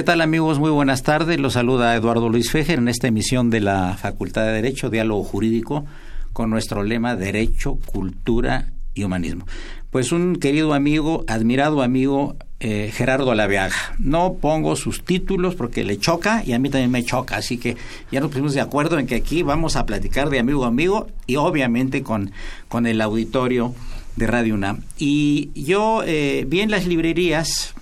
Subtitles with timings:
[0.00, 0.58] ¿Qué tal amigos?
[0.58, 1.38] Muy buenas tardes.
[1.38, 5.84] Los saluda Eduardo Luis Fejer en esta emisión de la Facultad de Derecho, Diálogo Jurídico,
[6.32, 9.46] con nuestro lema Derecho, Cultura y Humanismo.
[9.90, 13.76] Pues un querido amigo, admirado amigo, eh, Gerardo Alaveaga.
[13.98, 17.76] No pongo sus títulos porque le choca y a mí también me choca, así que
[18.10, 21.08] ya nos pusimos de acuerdo en que aquí vamos a platicar de amigo a amigo
[21.26, 22.32] y obviamente con,
[22.68, 23.74] con el auditorio
[24.16, 24.80] de Radio UNAM.
[24.96, 27.74] Y yo eh, vi en las librerías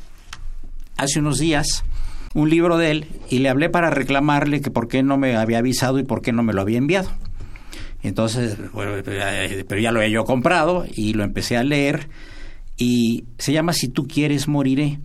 [0.96, 1.84] hace unos días
[2.38, 5.58] un libro de él y le hablé para reclamarle que por qué no me había
[5.58, 7.10] avisado y por qué no me lo había enviado.
[8.02, 8.56] Entonces,
[9.66, 12.08] pero ya lo he yo comprado y lo empecé a leer
[12.76, 15.00] y se llama Si tú quieres moriré.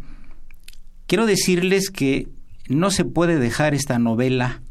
[1.08, 2.28] Quiero decirles que
[2.70, 4.62] no se puede dejar esta novela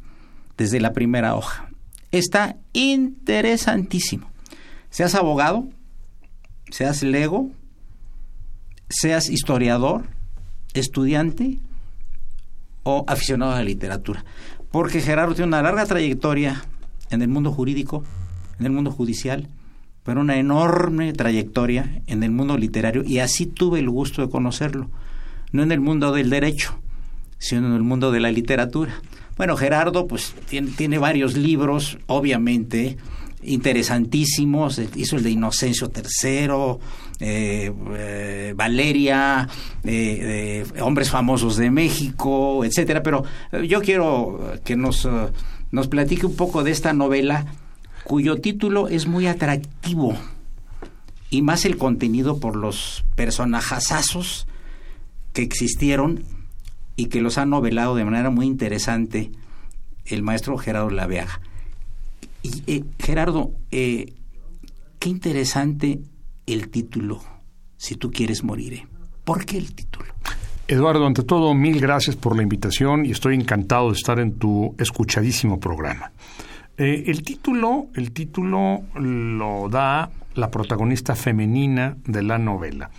[0.57, 1.69] desde la primera hoja.
[2.13, 4.31] Está interesantísimo.
[4.89, 5.69] Seas abogado,
[6.71, 7.51] seas lego,
[8.89, 10.05] seas historiador,
[10.75, 11.59] estudiante,
[12.83, 14.25] o aficionado a la literatura.
[14.71, 16.65] Porque Gerardo tiene una larga trayectoria
[17.11, 18.05] en el mundo jurídico,
[18.59, 19.49] en el mundo judicial,
[20.03, 24.91] pero una enorme trayectoria en el mundo literario y así tuve el gusto de conocerlo.
[25.53, 26.79] No en el mundo del derecho,
[27.39, 28.95] sino en el mundo de la literatura.
[29.37, 32.97] Bueno, Gerardo pues tiene, tiene varios libros, obviamente,
[33.43, 34.81] interesantísimos.
[34.97, 36.51] Hizo el de Inocencio III,
[37.21, 39.49] eh, eh, Valeria,
[39.85, 43.03] eh, Hombres Famosos de México, etcétera.
[43.03, 43.25] Pero
[43.65, 45.09] yo quiero que nos,
[45.71, 47.47] nos platique un poco de esta novela
[48.05, 50.17] cuyo título es muy atractivo
[51.31, 54.47] y más el contenido por los personajazazos
[55.33, 56.25] que existieron
[56.97, 59.31] y que los ha novelado de manera muy interesante
[60.05, 61.41] el maestro Gerardo Laveaga.
[62.43, 64.15] Y, Gerardo, qué
[65.05, 66.01] interesante
[66.47, 67.21] el título,
[67.77, 68.87] Si tú quieres moriré.
[69.25, 70.13] ¿Por qué el título?
[70.69, 74.75] Eduardo, ante todo, mil gracias por la invitación y estoy encantado de estar en tu
[74.79, 76.13] escuchadísimo programa.
[76.77, 82.91] Eh, el título, el título lo da la protagonista femenina de la novela.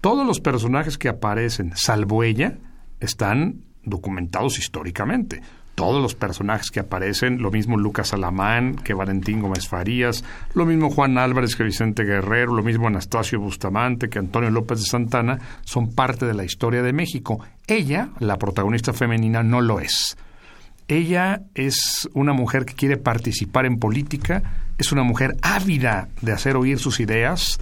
[0.00, 2.58] Todos los personajes que aparecen, salvo ella,
[3.00, 5.40] están documentados históricamente
[5.80, 10.90] todos los personajes que aparecen, lo mismo Lucas Alamán que Valentín Gómez Farías, lo mismo
[10.90, 15.94] Juan Álvarez que Vicente Guerrero, lo mismo Anastasio Bustamante que Antonio López de Santana, son
[15.94, 17.40] parte de la historia de México.
[17.66, 20.18] Ella, la protagonista femenina, no lo es.
[20.86, 24.42] Ella es una mujer que quiere participar en política,
[24.76, 27.58] es una mujer ávida de hacer oír sus ideas,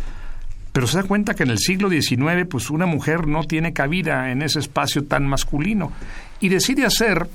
[0.73, 4.33] pero se da cuenta que en el siglo XIX pues una mujer no tiene cabida
[4.33, 5.93] en ese espacio tan masculino
[6.41, 7.29] y decide hacer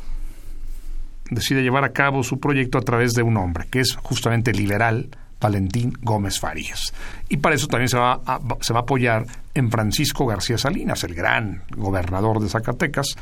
[1.34, 5.10] decide llevar a cabo su proyecto a través de un hombre, que es justamente liberal
[5.40, 6.94] Valentín Gómez Farías.
[7.30, 11.04] Y para eso también se va, a, se va a apoyar en Francisco García Salinas,
[11.04, 13.16] el gran gobernador de Zacatecas,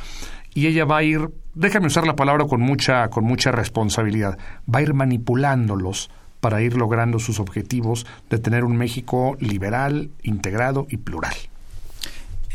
[0.53, 4.37] y ella va a ir, déjame usar la palabra con mucha, con mucha responsabilidad,
[4.73, 10.87] va a ir manipulándolos para ir logrando sus objetivos de tener un México liberal, integrado
[10.89, 11.35] y plural.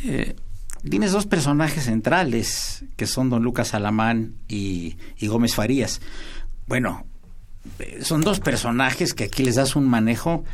[0.04, 0.36] Eh,
[0.86, 6.00] tienes dos personajes centrales, que son don Lucas Alamán y, Gómez Farías.
[6.66, 7.06] Bueno,
[8.00, 10.44] son dos personajes que aquí les das un manejo,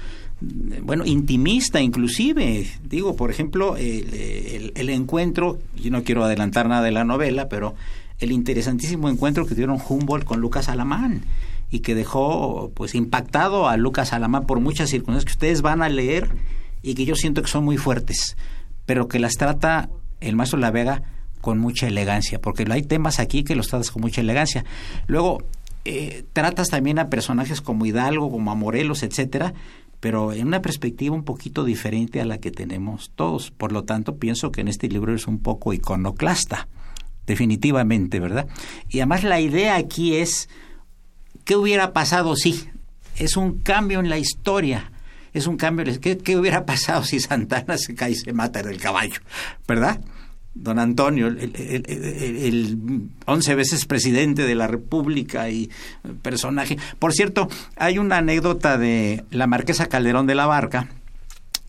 [0.41, 2.67] bueno, intimista inclusive.
[2.83, 7.75] Digo, por ejemplo, el, el, encuentro, yo no quiero adelantar nada de la novela, pero
[8.19, 11.23] el interesantísimo encuentro que tuvieron Humboldt con Lucas Alamán
[11.71, 15.89] y que dejó pues impactado a Lucas Alamán por muchas circunstancias que ustedes van a
[15.89, 16.31] leer
[16.83, 18.37] y que yo siento que son muy fuertes,
[18.85, 19.89] pero que las trata
[20.23, 21.03] el maestro La Vega
[21.41, 24.65] con mucha elegancia, porque hay temas aquí que los tratas con mucha elegancia.
[25.09, 25.43] Luego,
[25.85, 29.53] eh, tratas también a personajes como Hidalgo, como a Morelos, etcétera,
[29.99, 33.51] pero en una perspectiva un poquito diferente a la que tenemos todos.
[33.51, 36.69] Por lo tanto, pienso que en este libro es un poco iconoclasta,
[37.27, 38.47] definitivamente, ¿verdad?
[38.89, 40.49] Y además la idea aquí es,
[41.45, 42.69] ¿qué hubiera pasado si?
[43.17, 44.92] Es un cambio en la historia.
[45.33, 45.85] Es un cambio.
[46.01, 49.21] ¿Qué, qué hubiera pasado si Santana se cae y se mata del caballo?
[49.67, 50.01] ¿Verdad?
[50.55, 52.79] don Antonio, el,
[53.27, 55.71] once veces presidente de la República y
[56.21, 56.77] personaje.
[56.99, 60.89] Por cierto, hay una anécdota de la marquesa Calderón de la Barca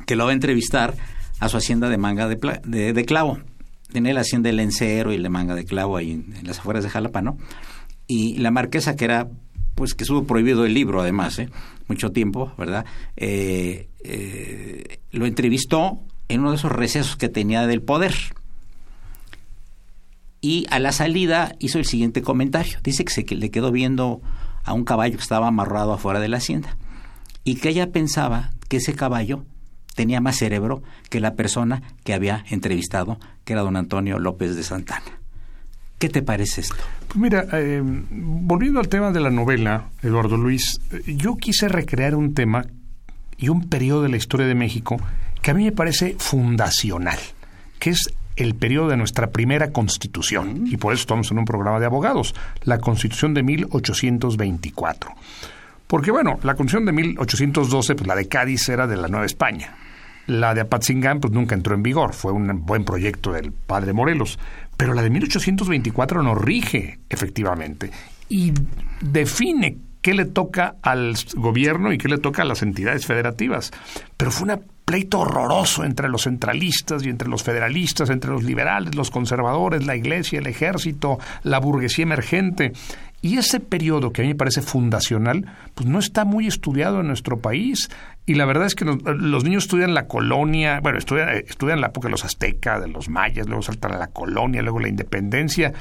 [0.05, 0.95] que lo va a entrevistar
[1.39, 3.39] a su hacienda de manga de, clavo.
[3.91, 6.89] Tiene la hacienda del Lencero y de manga de clavo ahí en, las afueras de
[6.89, 7.37] Jalapa, ¿no?
[8.05, 9.27] Y la marquesa que era,
[9.75, 11.49] pues que estuvo prohibido el libro además, ¿eh?
[11.87, 12.85] mucho tiempo, ¿verdad?
[13.17, 15.99] Eh, eh, lo entrevistó
[16.29, 18.13] en uno de esos recesos que tenía del poder
[20.43, 22.77] y a la salida hizo el siguiente comentario.
[22.83, 24.21] Dice que se le quedó viendo
[24.65, 26.75] a un caballo que estaba amarrado afuera de la hacienda
[27.45, 29.45] y que ella pensaba que ese caballo
[29.95, 34.63] tenía más cerebro que la persona que había entrevistado, que era don Antonio López de
[34.63, 35.19] Santana.
[35.97, 36.75] ¿Qué te parece esto?
[37.13, 42.33] Pues mira, eh, volviendo al tema de la novela, Eduardo Luis, yo quise recrear un
[42.33, 42.65] tema
[43.37, 44.97] y un periodo de la historia de México
[45.39, 47.19] que a mí me parece fundacional,
[47.77, 51.79] que es el periodo de nuestra primera constitución, y por eso estamos en un programa
[51.79, 52.33] de abogados,
[52.63, 55.11] la constitución de 1824.
[55.85, 59.75] Porque bueno, la constitución de 1812, pues la de Cádiz era de la Nueva España.
[60.25, 64.39] La de Apatzingán, pues nunca entró en vigor, fue un buen proyecto del padre Morelos.
[64.77, 67.91] Pero la de 1824 nos rige, efectivamente,
[68.29, 68.53] y
[69.01, 73.71] define qué le toca al gobierno y qué le toca a las entidades federativas.
[74.17, 78.95] Pero fue una pleito horroroso entre los centralistas y entre los federalistas, entre los liberales,
[78.95, 82.73] los conservadores, la iglesia, el ejército, la burguesía emergente.
[83.21, 87.07] Y ese periodo que a mí me parece fundacional, pues no está muy estudiado en
[87.07, 87.89] nuestro país.
[88.25, 91.87] Y la verdad es que los, niños estudian la colonia, bueno, estudian, eh, estudian la
[91.87, 95.73] época de los aztecas, de los mayas, luego saltan a la colonia, luego la independencia.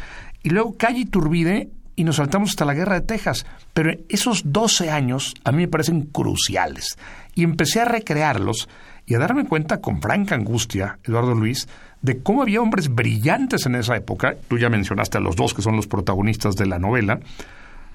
[0.42, 3.46] Y luego Calle Iturbide y nos saltamos hasta la guerra de Texas.
[3.72, 6.98] Pero esos 12 años a mí me parecen cruciales.
[7.34, 8.68] Y empecé a recrearlos
[9.06, 11.68] y a darme cuenta con franca angustia, Eduardo Luis,
[12.02, 14.34] de cómo había hombres brillantes en esa época.
[14.48, 17.20] Tú ya mencionaste a los dos que son los protagonistas de la novela.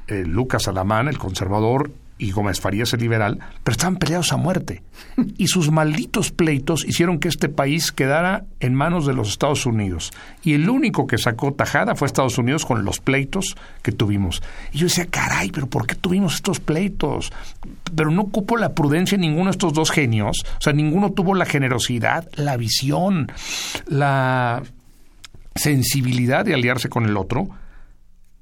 [0.08, 4.84] Eh, Lucas Alamán, el conservador, y Gómez Farías el liberal, pero estaban peleados a muerte.
[5.38, 10.12] Y sus malditos pleitos hicieron que este país quedara en manos de los Estados Unidos.
[10.44, 14.42] Y el único que sacó tajada fue Estados Unidos con los pleitos que tuvimos.
[14.74, 17.32] Y yo decía, caray, pero ¿por qué tuvimos estos pleitos?
[17.96, 20.44] Pero no cupo la prudencia en ninguno de estos dos genios.
[20.58, 23.32] O sea, ninguno tuvo la generosidad, la visión,
[23.86, 24.64] la
[25.56, 27.50] sensibilidad de aliarse con el otro.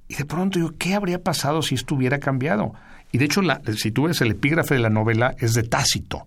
[0.08, 2.74] Y de pronto yo, ¿qué habría pasado si esto hubiera cambiado?
[3.16, 6.24] Y de hecho, la, si tú ves el epígrafe de la novela, es de Tácito.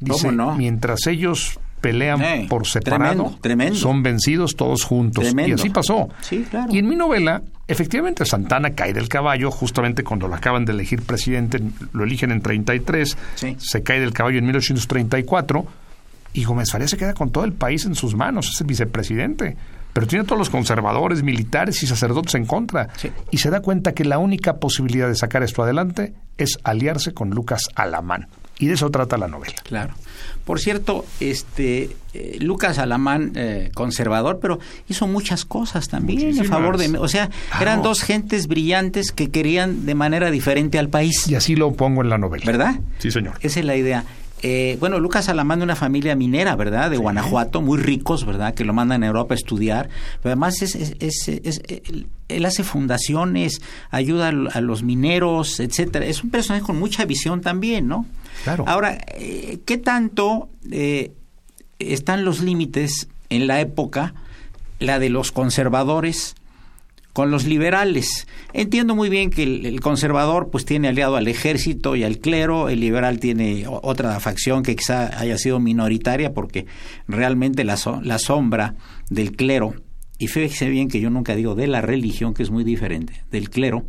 [0.00, 0.56] Dice, no?
[0.56, 3.38] mientras ellos pelean por separado,
[3.74, 5.32] son vencidos todos juntos.
[5.46, 6.08] Y así pasó.
[6.68, 11.02] Y en mi novela, efectivamente, Santana cae del caballo justamente cuando lo acaban de elegir
[11.02, 11.62] presidente,
[11.92, 13.16] lo eligen en 33,
[13.56, 15.64] se cae del caballo en 1834
[16.32, 19.56] y Gómez Faría se queda con todo el país en sus manos, es el vicepresidente
[19.92, 22.88] pero tiene todos los conservadores, militares y sacerdotes en contra.
[23.30, 27.30] Y se da cuenta que la única posibilidad de sacar esto adelante es aliarse con
[27.30, 28.28] Lucas Alamán.
[28.58, 29.54] Y de eso trata la novela.
[29.64, 29.94] Claro.
[30.44, 36.76] Por cierto, este eh, Lucas Alamán, eh, conservador, pero hizo muchas cosas también en favor
[36.76, 36.98] de...
[36.98, 37.30] O sea,
[37.60, 41.26] eran dos gentes brillantes que querían de manera diferente al país.
[41.28, 42.44] Y así lo pongo en la novela.
[42.44, 42.80] ¿Verdad?
[42.98, 43.34] Sí, señor.
[43.40, 44.04] Esa es la idea.
[44.42, 46.90] Eh, bueno, Lucas Alamán de una familia minera, ¿verdad?
[46.90, 48.54] De Guanajuato, muy ricos, ¿verdad?
[48.54, 49.88] Que lo mandan a Europa a estudiar.
[50.22, 51.62] Pero además es, es, es,
[52.28, 56.06] él hace fundaciones, ayuda a los mineros, etcétera.
[56.06, 58.06] Es un personaje con mucha visión también, ¿no?
[58.44, 58.64] Claro.
[58.66, 61.12] Ahora, eh, ¿qué tanto eh,
[61.78, 64.14] están los límites en la época,
[64.78, 66.34] la de los conservadores
[67.12, 68.26] con los liberales.
[68.52, 72.80] Entiendo muy bien que el, conservador pues tiene aliado al ejército y al clero, el
[72.80, 76.66] liberal tiene otra facción que quizá haya sido minoritaria porque
[77.08, 78.74] realmente la, sombra
[79.08, 79.74] del clero,
[80.18, 83.50] y fíjese bien que yo nunca digo de la religión, que es muy diferente, del
[83.50, 83.84] clero,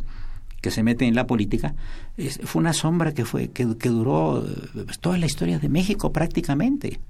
[0.60, 1.74] que se mete en la política,
[2.44, 7.00] fue una sombra que, fue, que, duró pues, toda la historia de México prácticamente.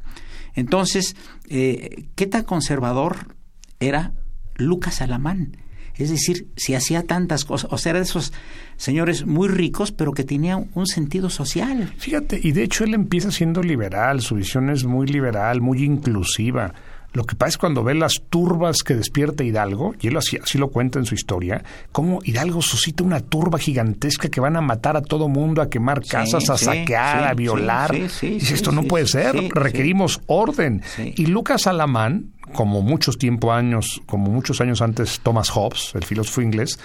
[0.54, 1.16] Entonces,
[1.48, 3.34] eh, ¿qué tan conservador
[3.78, 4.12] era
[4.56, 5.56] Lucas Alamán?
[5.96, 8.32] Es decir, si hacía tantas cosas, o sea, era de esos
[8.76, 11.92] señores muy ricos, pero que tenían un sentido social.
[11.98, 16.74] Fíjate, y de hecho él empieza siendo liberal, su visión es muy liberal, muy inclusiva.
[17.12, 20.56] Lo que pasa es cuando ve las turbas que despierta Hidalgo, y él así, así
[20.56, 24.96] lo cuenta en su historia, cómo Hidalgo suscita una turba gigantesca que van a matar
[24.96, 27.92] a todo mundo, a quemar casas, a saquear, a violar.
[27.92, 30.82] Dice, esto no puede ser, requerimos orden.
[30.98, 36.40] Y Lucas Alamán, como muchos tiempo años, como muchos años antes Thomas Hobbes, el filósofo
[36.40, 36.78] inglés,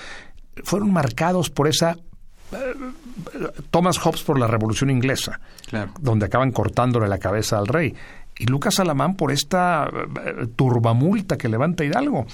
[0.63, 1.98] fueron marcados por esa
[2.51, 2.57] eh,
[3.72, 5.39] Thomas Hobbes por la Revolución Inglesa,
[6.00, 7.93] donde acaban cortándole la cabeza al rey
[8.39, 9.89] y Lucas Alamán por esta
[10.25, 12.25] eh, turbamulta que levanta Hidalgo.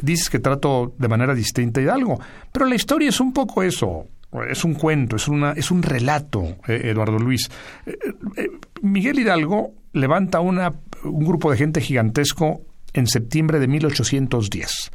[0.00, 2.20] Dices que trato de manera distinta a Hidalgo,
[2.52, 4.06] pero la historia es un poco eso.
[4.48, 7.50] Es un cuento, es, una, es un relato, eh, Eduardo Luis.
[7.86, 8.50] Eh,
[8.82, 12.60] Miguel Hidalgo levanta una, un grupo de gente gigantesco
[12.92, 14.90] en septiembre de 1810.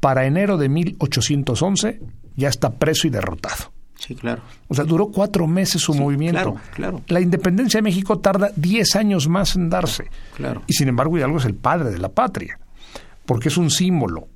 [0.00, 2.00] Para enero de 1811
[2.36, 3.72] ya está preso y derrotado.
[3.98, 4.42] Sí, claro.
[4.68, 6.54] O sea, duró cuatro meses su movimiento.
[6.54, 7.02] Claro, claro.
[7.08, 10.10] La independencia de México tarda diez años más en darse.
[10.36, 10.62] Claro.
[10.66, 12.58] Y sin embargo, Hidalgo es el padre de la patria,
[13.24, 14.28] porque es un símbolo.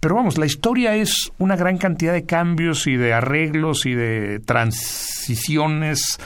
[0.00, 4.40] Pero vamos, la historia es una gran cantidad de cambios y de arreglos y de
[4.40, 6.18] transiciones.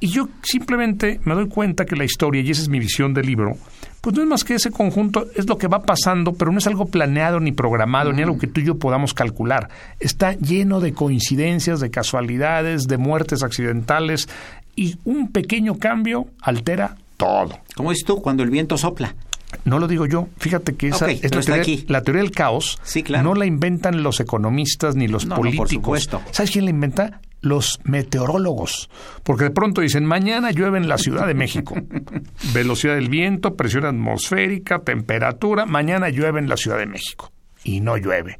[0.00, 3.26] Y yo simplemente me doy cuenta que la historia, y esa es mi visión del
[3.26, 3.56] libro,
[4.06, 6.66] pues no es más que ese conjunto, es lo que va pasando, pero no es
[6.68, 9.68] algo planeado ni programado, ni algo que tú y yo podamos calcular.
[9.98, 14.28] Está lleno de coincidencias, de casualidades, de muertes accidentales,
[14.76, 17.58] y un pequeño cambio altera todo.
[17.74, 18.22] ¿Cómo dices tú?
[18.22, 19.16] Cuando el viento sopla.
[19.64, 20.28] No lo digo yo.
[20.38, 21.84] Fíjate que esa es la, teoría, aquí.
[21.88, 22.78] la teoría del caos.
[22.84, 23.24] Sí, claro.
[23.24, 25.56] No la inventan los economistas ni los políticos.
[25.56, 26.22] por supuesto.
[26.30, 27.20] ¿Sabes quién la inventa?
[27.46, 28.90] Los meteorólogos,
[29.22, 31.74] porque de pronto dicen, mañana llueve en la Ciudad de México.
[32.54, 37.32] Velocidad del viento, presión atmosférica, temperatura, mañana llueve en la Ciudad de México.
[37.64, 38.38] Y no llueve.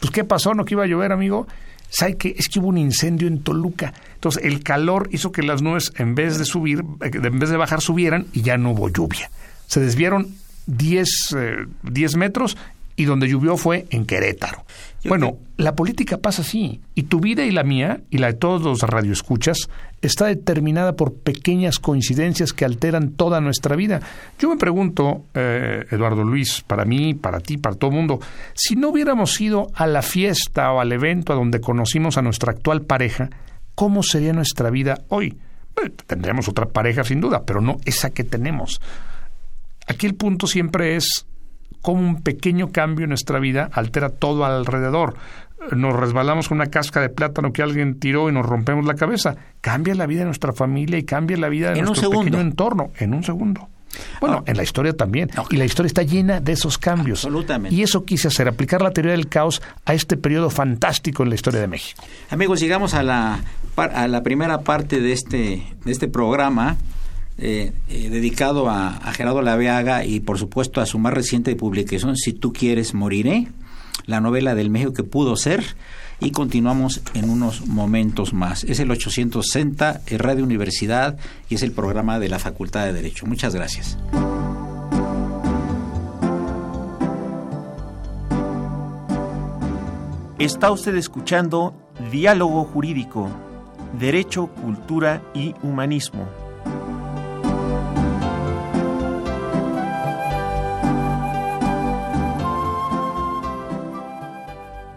[0.00, 0.54] Pues, ¿qué pasó?
[0.54, 1.46] ¿No que iba a llover, amigo?
[1.88, 2.34] ¿Sabe qué?
[2.36, 3.92] Es que hubo un incendio en Toluca.
[4.14, 7.56] Entonces, el calor hizo que las nubes, en vez de subir, eh, en vez de
[7.56, 9.30] bajar, subieran y ya no hubo lluvia.
[9.66, 10.34] Se desviaron
[10.66, 11.08] 10,
[11.82, 12.56] 10 eh, metros
[12.96, 14.64] y donde llovió fue en Querétaro.
[15.08, 18.62] Bueno, la política pasa así, y tu vida y la mía, y la de todos
[18.62, 19.68] los radioescuchas,
[20.02, 24.00] está determinada por pequeñas coincidencias que alteran toda nuestra vida.
[24.38, 28.20] Yo me pregunto, eh, Eduardo Luis, para mí, para ti, para todo el mundo,
[28.54, 32.52] si no hubiéramos ido a la fiesta o al evento a donde conocimos a nuestra
[32.52, 33.30] actual pareja,
[33.74, 35.38] ¿cómo sería nuestra vida hoy?
[36.06, 38.80] tendríamos otra pareja sin duda, pero no esa que tenemos.
[39.86, 41.26] Aquí el punto siempre es
[41.86, 45.14] cómo un pequeño cambio en nuestra vida altera todo alrededor.
[45.70, 49.36] Nos resbalamos con una casca de plátano que alguien tiró y nos rompemos la cabeza.
[49.60, 53.14] Cambia la vida de nuestra familia y cambia la vida de nuestro pequeño entorno en
[53.14, 53.68] un segundo.
[54.20, 54.50] Bueno, ah.
[54.50, 55.30] en la historia también.
[55.50, 57.24] Y la historia está llena de esos cambios.
[57.24, 57.76] Absolutamente.
[57.76, 61.36] Y eso quise hacer, aplicar la teoría del caos a este periodo fantástico en la
[61.36, 62.02] historia de México.
[62.30, 63.38] Amigos, llegamos a la,
[63.76, 66.78] a la primera parte de este, de este programa
[67.38, 72.32] eh, eh, dedicado a, Gerardo Laveaga y por supuesto a su más reciente publicación, Si
[72.32, 73.48] tú quieres, moriré,
[74.06, 75.64] la novela del México que pudo ser.
[76.18, 78.64] Y continuamos en unos momentos más.
[78.64, 81.18] Es el 860, es Radio Universidad
[81.50, 83.26] y es el programa de la Facultad de Derecho.
[83.26, 83.98] Muchas gracias.
[90.38, 91.74] Está usted escuchando
[92.10, 93.28] Diálogo Jurídico,
[93.98, 96.45] Derecho, Cultura y Humanismo.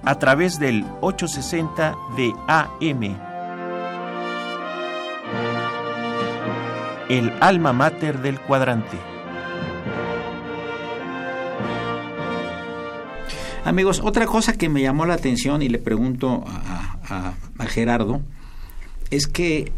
[0.10, 3.16] A través del 860 de AM.
[7.10, 8.98] El alma mater del cuadrante.
[13.64, 18.20] Amigos, otra cosa que me llamó la atención y le pregunto a, a Gerardo
[19.12, 19.72] es que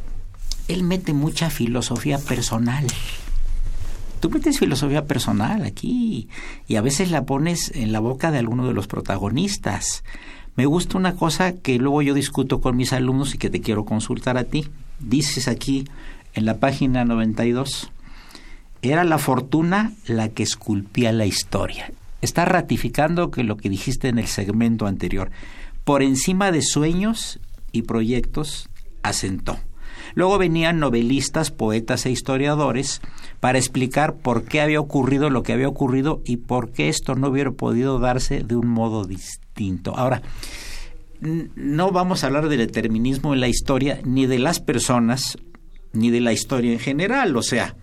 [0.69, 2.87] él mete mucha filosofía personal
[4.21, 6.29] tú metes filosofía personal aquí
[6.67, 10.05] y a veces la pones en la boca de alguno de los protagonistas.
[10.55, 13.83] Me gusta una cosa que luego yo discuto con mis alumnos y que te quiero
[13.83, 14.67] consultar a ti.
[14.99, 15.85] Dices aquí
[16.33, 17.91] en la página 92,
[18.81, 21.91] era la fortuna la que esculpía la historia.
[22.21, 25.31] Está ratificando que lo que dijiste en el segmento anterior,
[25.83, 27.39] por encima de sueños
[27.71, 28.69] y proyectos,
[29.01, 29.57] asentó.
[30.13, 33.01] Luego venían novelistas, poetas e historiadores
[33.39, 37.29] para explicar por qué había ocurrido lo que había ocurrido y por qué esto no
[37.29, 39.95] hubiera podido darse de un modo distinto.
[39.95, 40.21] Ahora,
[41.21, 45.37] no vamos a hablar del determinismo en la historia, ni de las personas,
[45.93, 47.35] ni de la historia en general.
[47.37, 47.75] O sea,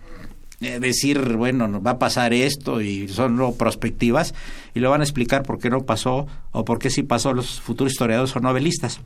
[0.61, 4.33] eh, decir, bueno, va a pasar esto y son no prospectivas
[4.73, 7.61] y lo van a explicar por qué no pasó o por qué sí pasó los
[7.61, 8.99] futuros historiadores o novelistas.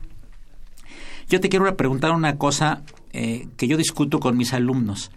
[1.28, 5.10] Yo te quiero preguntar una cosa eh, que yo discuto con mis alumnos.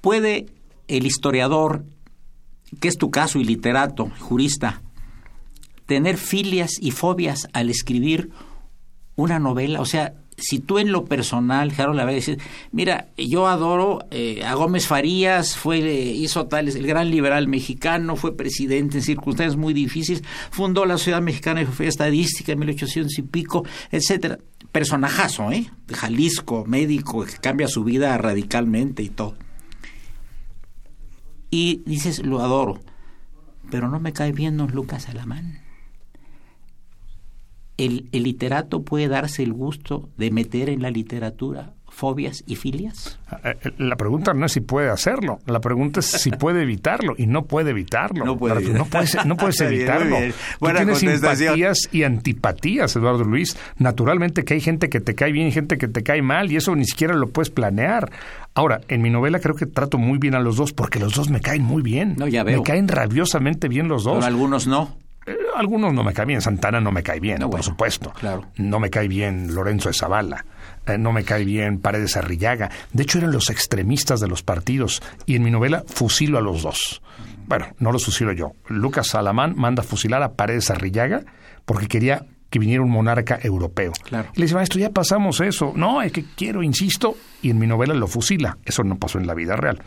[0.00, 0.46] ¿Puede
[0.88, 1.84] el historiador,
[2.80, 4.82] que es tu caso, y literato, jurista,
[5.86, 8.30] tener filias y fobias al escribir
[9.16, 9.80] una novela?
[9.80, 12.38] O sea, si tú en lo personal, Harold, la dices,
[12.72, 18.36] mira, yo adoro eh, a Gómez Farías, fue, hizo tal, el gran liberal mexicano, fue
[18.36, 23.22] presidente en circunstancias muy difíciles, fundó la Ciudad Mexicana de Geografía Estadística en 1800 y
[23.22, 24.38] pico, etcétera.
[24.74, 25.70] Personajazo, ¿eh?
[25.90, 29.36] Jalisco, médico, que cambia su vida radicalmente y todo.
[31.50, 32.82] Y dices, lo adoro,
[33.70, 35.64] pero no me cae bien don Lucas Alamán
[37.76, 43.18] el, literato puede darse el gusto de meter en la literatura fobias y filias?
[43.44, 47.14] Eh, eh, la pregunta no es si puede hacerlo, la pregunta es si puede evitarlo
[47.16, 48.24] y no puede evitarlo.
[48.24, 48.68] No, puede.
[48.72, 50.16] no puedes, no puedes evitarlo.
[50.58, 53.56] Tú tienes simpatías y antipatías, Eduardo Luis.
[53.78, 56.56] Naturalmente que hay gente que te cae bien y gente que te cae mal y
[56.56, 58.10] eso ni siquiera lo puedes planear.
[58.54, 61.30] Ahora, en mi novela creo que trato muy bien a los dos porque los dos
[61.30, 62.14] me caen muy bien.
[62.18, 62.58] No, ya veo.
[62.58, 64.16] Me caen rabiosamente bien los dos.
[64.16, 64.96] Pero algunos no.
[65.26, 68.12] Eh, algunos no me caen bien, Santana no me cae bien, por supuesto.
[68.18, 68.46] Claro.
[68.56, 70.44] No me cae bien Lorenzo de Zavala,
[70.86, 72.70] eh, no me cae bien Paredes Arrillaga.
[72.92, 76.62] De hecho, eran los extremistas de los partidos y en mi novela fusilo a los
[76.62, 77.02] dos.
[77.46, 78.52] Bueno, no los fusilo yo.
[78.68, 81.22] Lucas Salamán manda a fusilar a Paredes Arrillaga
[81.64, 83.92] porque quería que viniera un monarca europeo.
[84.04, 84.28] Claro.
[84.34, 85.72] Y le dice, maestro, ya pasamos eso.
[85.74, 88.58] No, es que quiero, insisto, y en mi novela lo fusila.
[88.64, 89.82] Eso no pasó en la vida real.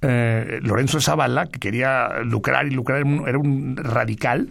[0.00, 4.48] Eh, Lorenzo Zavala, que quería lucrar y lucrar, era un radical,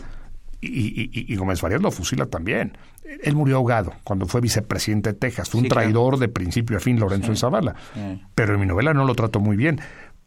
[0.59, 2.77] y, y, Gómez Farías lo fusila también.
[3.23, 5.49] Él murió ahogado cuando fue vicepresidente de Texas.
[5.49, 7.75] Fue un traidor de principio a fin, Lorenzo de Zavala.
[8.35, 9.79] Pero en mi novela no lo trato muy bien.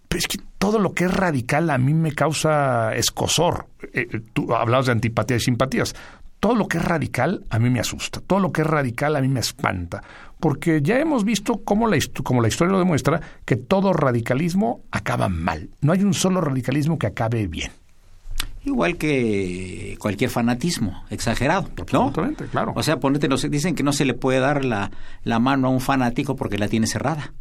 [0.08, 3.66] Pero es que todo lo que es radical a mí me causa escosor.
[3.92, 5.94] Eh, eh, tú hablabas de antipatía y simpatías.
[6.40, 8.20] Todo lo que es radical a mí me asusta.
[8.20, 10.02] Todo lo que es radical a mí me espanta.
[10.40, 15.28] Porque ya hemos visto cómo la, como la historia lo demuestra que todo radicalismo acaba
[15.28, 15.68] mal.
[15.80, 17.70] No hay un solo radicalismo que acabe bien.
[18.64, 22.12] Igual que cualquier fanatismo exagerado, ¿no?
[22.50, 22.72] claro.
[22.76, 24.90] O sea, ponete, dicen que no se le puede dar la,
[25.24, 27.32] la mano a un fanático porque la tiene cerrada.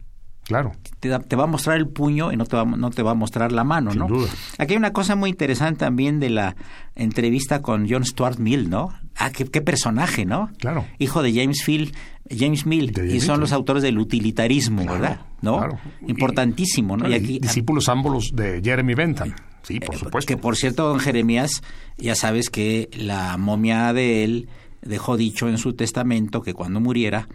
[0.49, 0.71] Claro.
[0.99, 3.13] Te, te, va a mostrar el puño y no te va, no te va a
[3.13, 4.07] mostrar la mano, Sin ¿no?
[4.07, 4.29] Duda.
[4.57, 6.55] Aquí hay una cosa muy interesante también de la
[6.95, 8.89] entrevista con John Stuart Mill, ¿no?
[9.15, 10.49] Ah, qué, qué personaje, ¿no?
[10.57, 10.85] Claro.
[10.97, 11.93] Hijo de James Phil,
[12.35, 15.21] James Mill, y son los autores del utilitarismo, ¿verdad?
[15.41, 15.57] ¿No?
[15.57, 15.79] Claro.
[16.07, 17.07] Importantísimo, ¿no?
[17.07, 19.33] Y, aquí, discípulos ambos de Jeremy Bentham.
[19.69, 20.27] Sí, por eh, supuesto.
[20.27, 21.61] Que por cierto, don Jeremías,
[21.95, 24.49] ya sabes que la momia de él
[24.81, 27.29] dejó dicho en su testamento que cuando muriera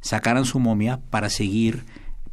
[0.00, 1.82] sacaran su momia para seguir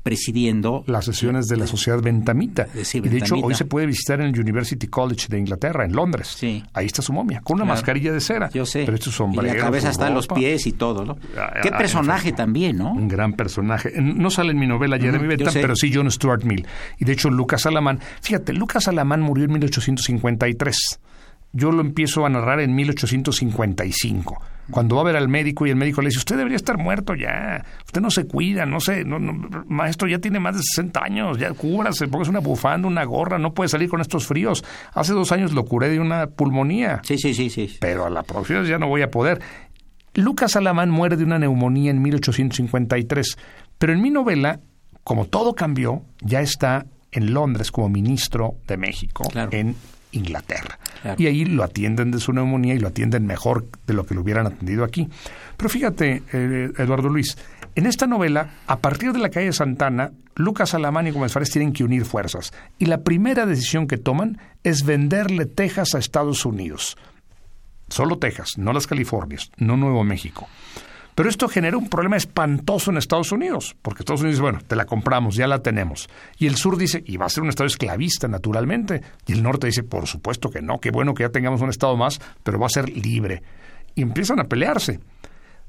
[0.08, 2.68] presidiendo las sesiones de la sociedad bentamita.
[2.84, 5.92] Sí, y de hecho, hoy se puede visitar en el University College de Inglaterra, en
[5.92, 6.34] Londres.
[6.38, 6.64] Sí.
[6.72, 7.76] Ahí está su momia, con una Claro.
[7.76, 8.50] mascarilla de cera.
[8.54, 8.84] Yo sé.
[8.86, 9.54] Pero es sombrero.
[9.54, 11.18] y la cabeza su hasta los pies y todo, ¿no?
[11.38, 12.94] Ah, Qué ah, personaje en también, ¿no?
[12.94, 13.92] Un gran personaje.
[14.02, 16.66] No sale en mi novela Jeremy Bentham, pero sí John Stuart Mill.
[17.00, 18.00] Y de hecho, Lucas Alamán.
[18.22, 21.02] Fíjate, Lucas Alamán murió en 1853.
[21.52, 24.42] Yo lo empiezo a narrar en 1855.
[24.72, 27.16] Cuando va a ver al médico y el médico le dice, usted debería estar muerto
[27.16, 31.02] ya, usted no se cuida, no sé, no, no, maestro ya tiene más de 60
[31.04, 34.64] años, ya cúbrase, póngase una bufanda, una gorra, no puede salir con estos fríos.
[34.94, 37.78] Hace dos años lo curé de una pulmonía Sí, sí, sí, sí.
[37.80, 39.40] pero a la próxima ya no voy a poder.
[40.14, 43.38] Lucas Alamán muere de una neumonía en 1853,
[43.78, 44.60] pero en mi novela,
[45.04, 49.50] como todo cambió, ya está en Londres como ministro de México, Claro.
[49.54, 49.76] en
[50.12, 50.80] Inglaterra.
[51.02, 51.22] Claro.
[51.22, 54.22] Y ahí lo atienden de su neumonía y lo atienden mejor de lo que lo
[54.22, 55.10] hubieran atendido aquí.
[55.56, 57.38] Pero fíjate, eh, Eduardo Luis,
[57.76, 61.74] en esta novela, a partir de la calle Santana, Lucas Alamán y Gómez Fares tienen
[61.74, 62.54] que unir fuerzas.
[62.78, 66.98] Y la primera decisión que toman es venderle Texas a Estados Unidos.
[67.90, 70.48] Solo Texas, no las Californias, no Nuevo México.
[71.18, 74.76] Pero esto genera un problema espantoso en Estados Unidos, porque Estados Unidos dice, bueno, te
[74.76, 76.08] la compramos, ya la tenemos.
[76.38, 79.02] Y el sur dice, y va a ser un estado esclavista, naturalmente.
[79.26, 81.98] Y el norte dice, por supuesto que no, qué bueno que ya tengamos un estado
[81.98, 83.42] más, pero va a ser libre.
[83.96, 85.00] Y empiezan a pelearse.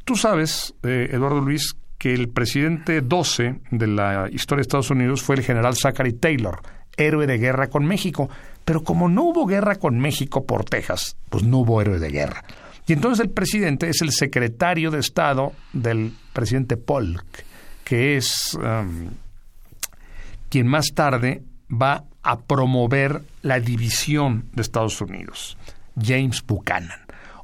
[0.04, 5.22] Tú sabes, eh, Eduardo Luis, que el presidente 12 de la historia de Estados Unidos
[5.22, 6.60] fue el general Zachary Taylor,
[6.94, 8.28] héroe de guerra con México.
[8.66, 12.44] Pero como no hubo guerra con México por Texas, pues no hubo héroe de guerra.
[12.88, 17.24] Y entonces el presidente es el secretario de Estado del presidente Polk,
[17.84, 19.10] que es um,
[20.48, 25.56] quien más tarde va a promover la división de Estados Unidos,
[26.00, 26.98] James Buchanan.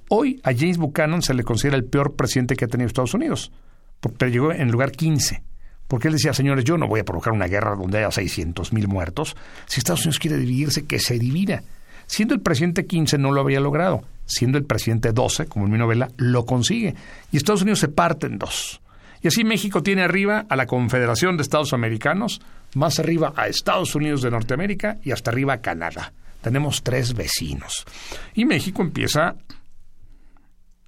[0.08, 3.52] Hoy a James Buchanan se le considera el peor presidente que ha tenido Estados Unidos,
[4.00, 5.42] por- pero llegó en lugar 15.
[5.88, 8.88] Porque él decía, señores, yo no voy a provocar una guerra donde haya 600 mil
[8.88, 9.36] muertos.
[9.66, 11.62] Si Estados Unidos quiere dividirse, que se divida.
[12.06, 14.02] Siendo el presidente 15 no lo había logrado.
[14.26, 16.94] Siendo el presidente 12, como en mi novela, lo consigue.
[17.30, 18.80] Y Estados Unidos se parte en dos.
[19.22, 22.42] Y así México tiene arriba a la Confederación de Estados Americanos,
[22.74, 26.12] más arriba a Estados Unidos de Norteamérica y hasta arriba a Canadá.
[26.42, 27.86] Tenemos tres vecinos.
[28.34, 29.36] Y México empieza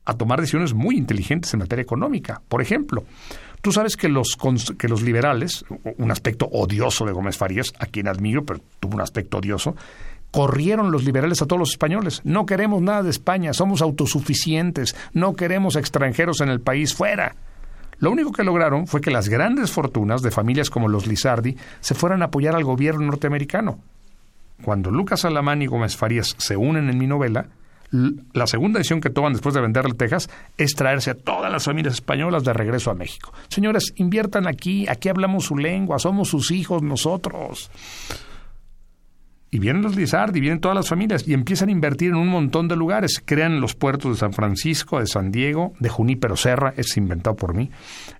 [0.04, 2.42] a tomar decisiones muy inteligentes en materia económica.
[2.46, 3.04] Por ejemplo,
[3.62, 4.36] tú sabes que los,
[4.78, 5.64] que los liberales,
[5.96, 9.74] un aspecto odioso de Gómez Farías, a quien admiro, pero tuvo un aspecto odioso,
[10.36, 12.20] corrieron los liberales a todos los españoles.
[12.22, 17.34] No queremos nada de España, somos autosuficientes, no queremos extranjeros en el país fuera.
[18.00, 21.94] Lo único que lograron fue que las grandes fortunas de familias como los Lizardi se
[21.94, 23.78] fueran a apoyar al gobierno norteamericano.
[24.62, 27.46] Cuando Lucas Alamán y Gómez Farías se unen en mi novela,
[27.90, 31.94] la segunda decisión que toman después de venderle Texas es traerse a todas las familias
[31.94, 33.32] españolas de regreso a México.
[33.48, 37.70] Señores, inviertan aquí, aquí hablamos su lengua, somos sus hijos nosotros.
[39.50, 42.68] Y vienen los Lizardi, vienen todas las familias y empiezan a invertir en un montón
[42.68, 43.22] de lugares.
[43.24, 47.54] Crean los puertos de San Francisco, de San Diego, de Junípero Serra, es inventado por
[47.54, 47.70] mí.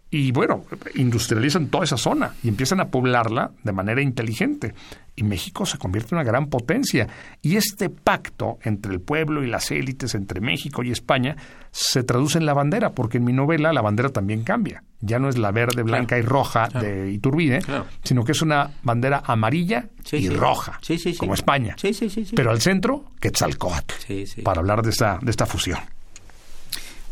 [0.08, 0.64] Y bueno,
[0.94, 4.72] industrializan toda esa zona y empiezan a poblarla de manera inteligente
[5.16, 7.08] y México se convierte en una gran potencia.
[7.42, 11.36] Y este pacto entre el pueblo y las élites, entre México y España,
[11.72, 14.84] se traduce en la bandera, porque en mi novela la bandera también cambia.
[15.00, 17.60] Ya no es la verde, blanca y roja de Iturbide,
[18.04, 20.78] sino que es una bandera amarilla y roja,
[21.18, 21.76] como España.
[22.34, 23.94] Pero al centro, Quetzalcoatl,
[24.44, 25.80] para hablar de esta, de esta fusión.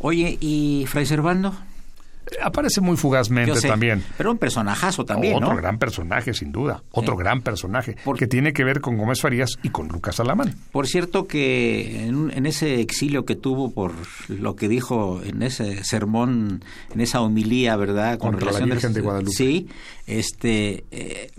[0.01, 1.55] Oye, ¿y Fray Servando?
[2.43, 4.03] Aparece muy fugazmente también.
[4.17, 6.83] Pero un personajazo también, Otro gran personaje, sin duda.
[6.91, 7.97] Otro gran personaje.
[8.17, 10.55] Que tiene que ver con Gómez Farías y con Lucas Alamán.
[10.73, 13.93] Por cierto que en, ese exilio que tuvo por
[14.29, 18.19] lo que dijo en ese sermón, en esa homilía, ¿verdad?
[18.19, 19.33] Con Contra la Virgen de Guadalupe.
[19.37, 19.69] Sí,
[20.07, 20.85] este...
[20.91, 21.31] Eh,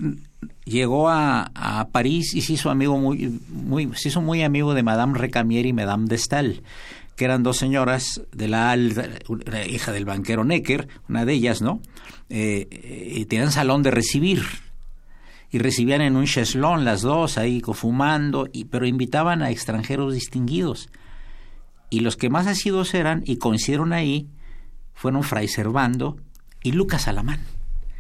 [0.66, 4.84] llegó a, a, París y se hizo amigo muy, muy, se hizo muy amigo de
[4.84, 6.64] Madame Recamier y Madame de Stael
[7.16, 11.62] que eran dos señoras de la alta, una hija del banquero Necker, una de ellas,
[11.62, 11.82] ¿no?
[12.30, 14.44] Eh, y tenían salón de recibir.
[15.52, 20.90] Y recibían en un cheslón las dos ahí fumando, y, pero invitaban a extranjeros distinguidos.
[21.90, 24.28] Y los que más asidos eran, y coincidieron ahí,
[24.94, 26.18] fueron Fray Servando
[26.62, 27.40] y Lucas Alamán.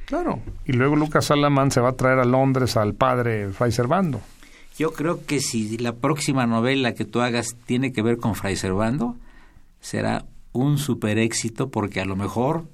[0.05, 4.21] Claro, y luego Lucas Alamán se va a traer a Londres al padre Fray Servando.
[4.77, 8.55] Yo creo que si la próxima novela que tú hagas tiene que ver con Fray
[8.55, 9.15] Servando,
[9.79, 12.67] será un super éxito porque a lo mejor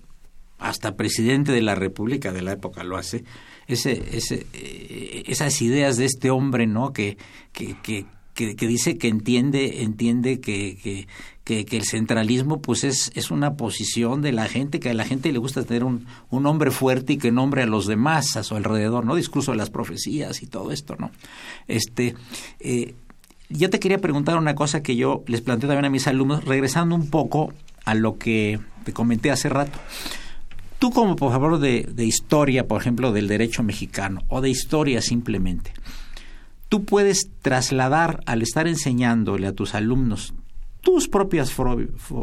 [0.57, 3.23] hasta presidente de la República de la época lo hace.
[3.67, 6.93] Ese, ese, eh, esas ideas de este hombre, ¿no?
[6.93, 7.17] Que,
[7.51, 11.07] que, que, que, dice que entiende, entiende que,
[11.43, 15.06] que, que, el centralismo pues es, es una posición de la gente, que a la
[15.06, 18.43] gente le gusta tener un, un hombre fuerte y que nombre a los demás a
[18.43, 19.15] su alrededor, ¿no?
[19.15, 21.12] Discurso de las profecías y todo esto, ¿no?
[21.67, 22.15] Este,
[22.60, 22.93] eh,
[23.49, 26.95] yo te quería preguntar una cosa que yo les planteé también a mis alumnos, regresando
[26.95, 27.54] un poco
[27.86, 29.80] a lo que te comenté hace rato.
[30.80, 35.01] Tú como por favor de, de historia, por ejemplo, del derecho mexicano, o de historia
[35.01, 35.73] simplemente,
[36.69, 40.34] tú puedes trasladar al estar enseñándole a tus alumnos
[40.82, 41.54] tus propias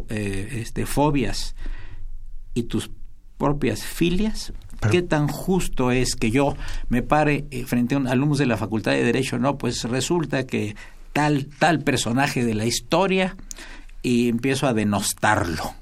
[0.09, 1.55] eh, este, fobias
[2.55, 2.91] y tus
[3.39, 4.53] propias filias,
[4.91, 6.57] ¿qué tan justo es que yo
[6.89, 9.39] me pare eh, frente a un alumnos de la Facultad de Derecho?
[9.39, 10.75] No, pues resulta que
[11.13, 13.37] tal, tal personaje de la historia
[14.03, 15.75] y empiezo a denostarlo.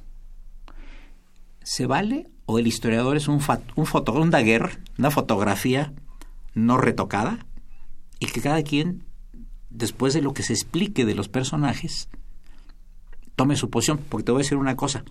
[1.62, 2.28] ¿Se vale?
[2.44, 3.40] ¿O el historiador es un,
[3.74, 5.92] un, foto, un dagger, una fotografía
[6.54, 7.46] no retocada?
[8.20, 9.04] Y que cada quien,
[9.70, 12.08] después de lo que se explique de los personajes,
[13.36, 15.04] tome su posición, porque te voy a decir una cosa,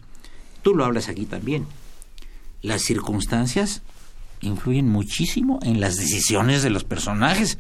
[0.62, 1.66] tú lo hablas aquí también,
[2.62, 3.82] las circunstancias
[4.42, 7.58] influyen muchísimo en las decisiones de los personajes.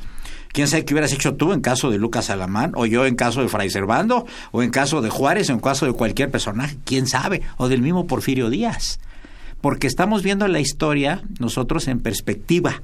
[0.52, 3.42] ¿Quién sabe qué hubieras hecho tú en caso de Lucas Alamán, o yo en caso
[3.42, 6.78] de Fray Servando, o en caso de Juárez, o en caso de cualquier personaje?
[6.86, 7.42] ¿Quién sabe?
[7.58, 9.00] O del mismo Porfirio Díaz.
[9.62, 12.82] Porque estamos viendo la historia nosotros en perspectiva.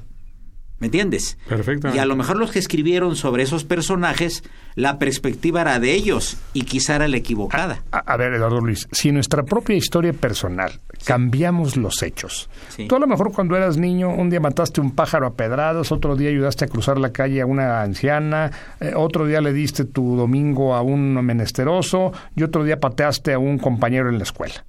[0.81, 1.37] ¿Me entiendes?
[1.47, 1.93] Perfecto.
[1.93, 6.37] Y a lo mejor los que escribieron sobre esos personajes, la perspectiva era de ellos
[6.53, 7.83] y quizá era la equivocada.
[7.91, 12.49] A, ver, Eduardo Luis, si nuestra propia historia personal cambiamos los hechos.
[12.89, 16.15] Tú a lo mejor cuando eras niño, un día mataste un pájaro a pedradas, otro
[16.15, 20.15] día ayudaste a cruzar la calle a una anciana, eh, otro día le diste tu
[20.15, 24.65] domingo a un menesteroso y otro día pateaste a un compañero en la escuela.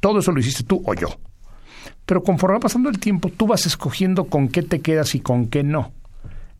[0.00, 1.08] Todo eso lo hiciste tú o yo.
[2.06, 5.48] Pero conforme va pasando el tiempo, tú vas escogiendo con qué te quedas y con
[5.48, 5.92] qué no.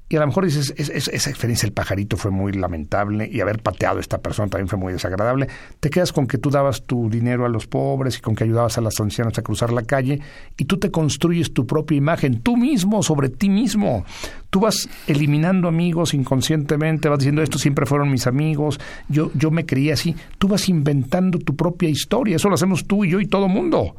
[0.08, 3.98] Y a lo mejor dices, esa experiencia del pajarito fue muy lamentable y haber pateado
[3.98, 5.48] a esta persona también fue muy desagradable.
[5.80, 8.78] Te quedas con que tú dabas tu dinero a los pobres y con que ayudabas
[8.78, 10.20] a las ancianas a cruzar la calle
[10.56, 14.04] y tú te construyes tu propia imagen, tú mismo, sobre ti mismo.
[14.50, 18.78] Tú vas eliminando amigos inconscientemente, vas diciendo, estos siempre fueron mis amigos,
[19.08, 20.14] yo, yo me creía así.
[20.38, 23.96] Tú vas inventando tu propia historia, eso lo hacemos tú y yo y todo mundo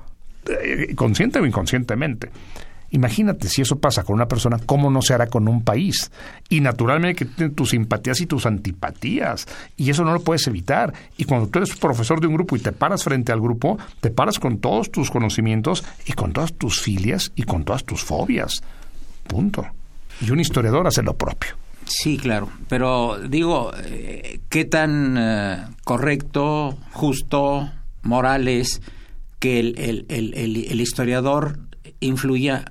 [0.95, 2.29] consciente o inconscientemente.
[2.91, 6.09] Imagínate si eso pasa con una persona, ¿cómo no se hará con un país?
[6.47, 9.45] Y naturalmente que tienen tus simpatías y tus antipatías.
[9.75, 10.93] Y eso no lo puedes evitar.
[11.17, 14.09] Y cuando tú eres profesor de un grupo y te paras frente al grupo, te
[14.09, 18.61] paras con todos tus conocimientos y con todas tus filias y con todas tus fobias.
[19.27, 19.67] Punto.
[20.21, 21.55] Y un historiador hace lo propio.
[21.85, 22.49] Sí, claro.
[22.69, 27.69] Pero digo, eh, ¿qué tan eh, correcto, justo,
[28.03, 28.81] moral es
[29.39, 31.59] que el, el, el, el historiador
[31.99, 32.65] influya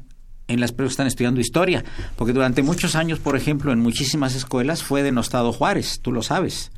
[0.48, 1.84] en las personas que están estudiando historia,
[2.16, 6.70] porque durante muchos años, por ejemplo, en muchísimas escuelas fue denostado Juárez, tú lo sabes,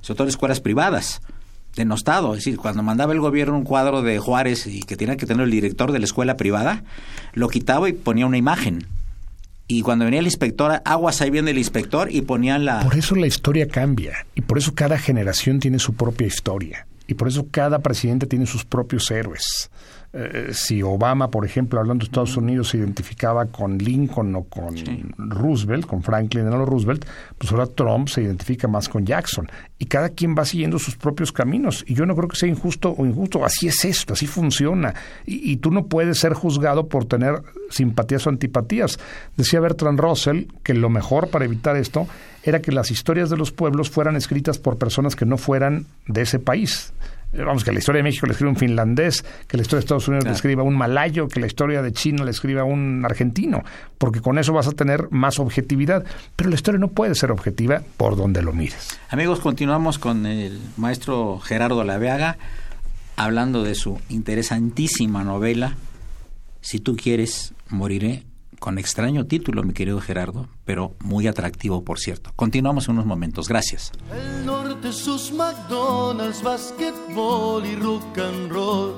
[0.00, 1.22] sobre todo en escuelas privadas,
[1.74, 5.26] denostado, es decir, cuando mandaba el gobierno un cuadro de Juárez y que tenía que
[5.26, 6.84] tener el director de la escuela privada,
[7.32, 8.86] lo quitaba y ponía una imagen.
[9.70, 12.80] Y cuando venía el inspector, aguas ahí viene el inspector y ponían la...
[12.80, 17.14] Por eso la historia cambia y por eso cada generación tiene su propia historia y
[17.14, 19.70] por eso cada presidente tiene sus propios héroes.
[20.10, 24.74] Eh, si Obama, por ejemplo, hablando de Estados Unidos, se identificaba con Lincoln o con
[25.18, 27.04] Roosevelt, con Franklin Delano Roosevelt,
[27.36, 29.48] pues ahora Trump se identifica más con Jackson.
[29.78, 31.84] Y cada quien va siguiendo sus propios caminos.
[31.86, 33.44] Y yo no creo que sea injusto o injusto.
[33.44, 34.94] Así es esto, así funciona.
[35.26, 38.98] Y, y tú no puedes ser juzgado por tener simpatías o antipatías.
[39.36, 42.06] Decía Bertrand Russell que lo mejor para evitar esto
[42.42, 46.22] era que las historias de los pueblos fueran escritas por personas que no fueran de
[46.22, 46.94] ese país
[47.32, 50.08] vamos, que la historia de México le escriba un finlandés, que la historia de Estados
[50.08, 53.62] Unidos le escriba un malayo, que la historia de China le escriba un argentino,
[53.98, 56.04] porque con eso vas a tener más objetividad.
[56.36, 58.98] Pero la historia no puede ser objetiva por donde lo mires.
[59.10, 62.38] Amigos, continuamos con el maestro Gerardo Laveaga
[63.16, 65.76] hablando de su interesantísima novela,
[66.60, 68.24] Si tú quieres, moriré
[68.58, 72.32] con extraño título, mi querido Gerardo, pero muy atractivo, por cierto.
[72.36, 73.48] Continuamos en unos momentos.
[73.48, 73.92] Gracias.
[74.12, 78.94] El norte, sus McDonald's, basketball y rock and roll.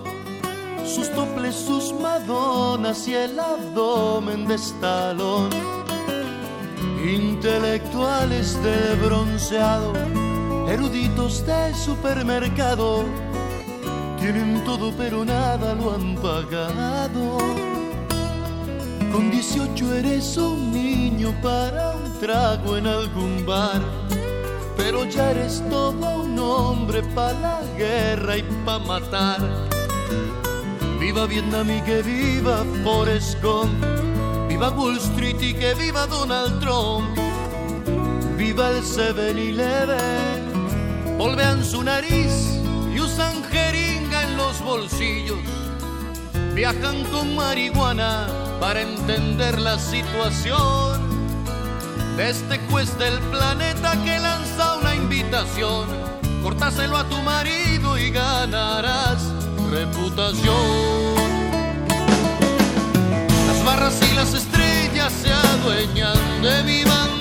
[0.85, 5.51] Sus toples, sus Madonas y el abdomen de estalón.
[7.05, 9.93] Intelectuales de bronceado,
[10.69, 13.05] eruditos de supermercado.
[14.21, 17.80] Tienen todo pero nada lo han pagado
[19.13, 23.83] con 18 eres un niño para un trago en algún bar,
[24.77, 29.41] pero ya eres todo un hombre para la guerra y para matar.
[31.01, 33.73] Viva Vietnam y que viva Forrest Gump,
[34.49, 37.19] viva Wall Street y que viva Donald Trump,
[38.37, 42.61] viva el 7-Eleven, volvean su nariz
[42.95, 45.39] y usan jeringa en los bolsillos,
[46.61, 48.27] viajan con marihuana
[48.61, 51.01] para entender la situación
[52.19, 55.87] de este juez del planeta que lanza una invitación.
[56.43, 59.23] Cortáselo a tu marido y ganarás
[59.71, 60.55] reputación.
[63.47, 67.20] Las barras y las estrellas se adueñan de mi bandera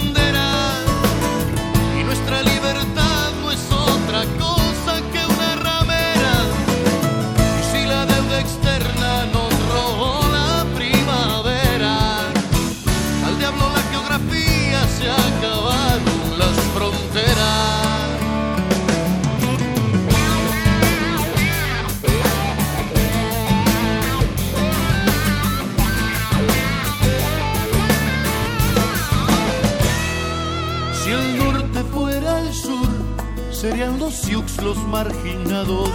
[33.69, 35.89] serían los Sioux los marginados.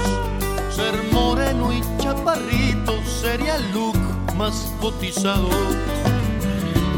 [0.70, 3.96] Ser moreno y chaparrito sería el look
[4.36, 5.48] más cotizado.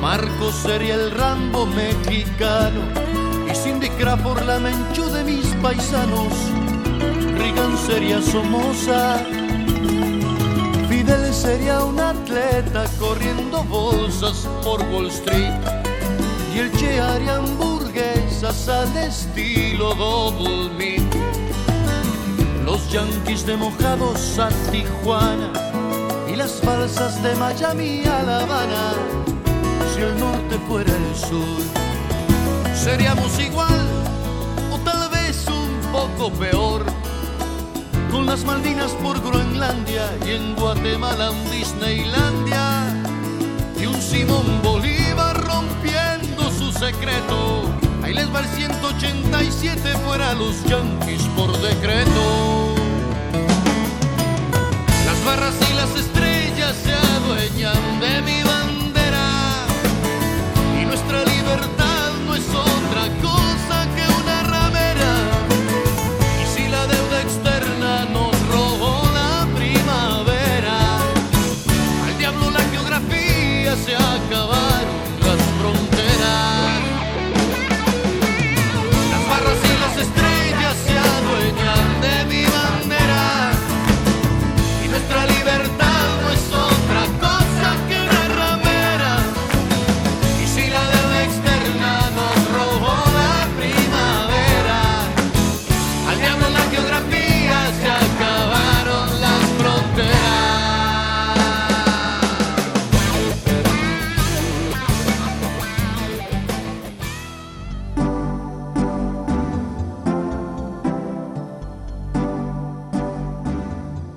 [0.03, 2.83] Marcos sería el Rambo mexicano
[3.51, 6.35] y Cindy Crawford la menchu de mis paisanos.
[7.39, 9.17] Reagan sería Somoza.
[10.91, 15.55] Fidel sería un atleta corriendo bolsas por Wall Street
[16.55, 17.41] y el Che haría
[18.47, 20.97] hamburguesas al estilo Double.
[22.65, 25.53] Los yanquis de mojados a Tijuana
[26.29, 28.95] y las falsas de Miami a La Habana.
[29.95, 31.63] Si el norte fuera el sur,
[32.75, 33.87] seríamos igual
[34.73, 36.85] o tal vez un poco peor.
[38.11, 43.03] Con las Malvinas por Groenlandia y en Guatemala un Disneylandia
[43.79, 47.66] y un Simón Bolívar rompiendo su secreto.
[48.07, 52.77] Ahí les va el 187 fuera los yanquis por decreto.
[55.05, 58.46] Las barras y las estrellas se adueñan de mi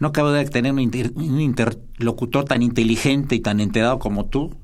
[0.00, 4.54] No acabo de tener un, inter- un interlocutor tan inteligente y tan enterado como tú.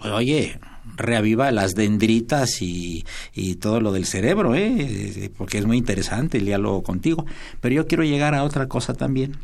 [0.00, 0.58] Oye,
[0.96, 5.30] reaviva las dendritas y, y todo lo del cerebro, ¿eh?
[5.36, 7.24] porque es muy interesante el diálogo contigo.
[7.60, 9.36] Pero yo quiero llegar a otra cosa también.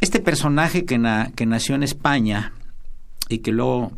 [0.00, 2.52] Este personaje que, na- que nació en España
[3.28, 3.92] y que luego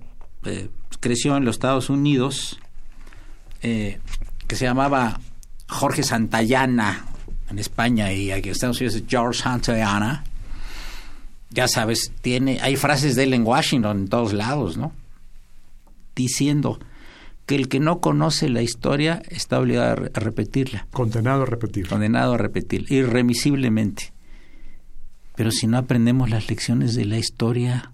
[0.44, 0.68] eh,
[1.00, 2.58] creció en los Estados Unidos,
[3.62, 3.98] eh,
[4.46, 5.18] que se llamaba
[5.68, 7.06] Jorge Santayana
[7.50, 10.24] en España y aquí en Estados Unidos es George Santayana,
[11.50, 14.92] ya sabes, tiene, hay frases de él en Washington en todos lados, ¿no?
[16.14, 16.78] Diciendo
[17.46, 21.46] que el que no conoce la historia está obligado a re- a repetirla Condenado a
[21.46, 21.86] repetir.
[21.86, 24.12] condenado a repetir irremisiblemente.
[25.36, 27.92] Pero si no aprendemos las lecciones de la historia,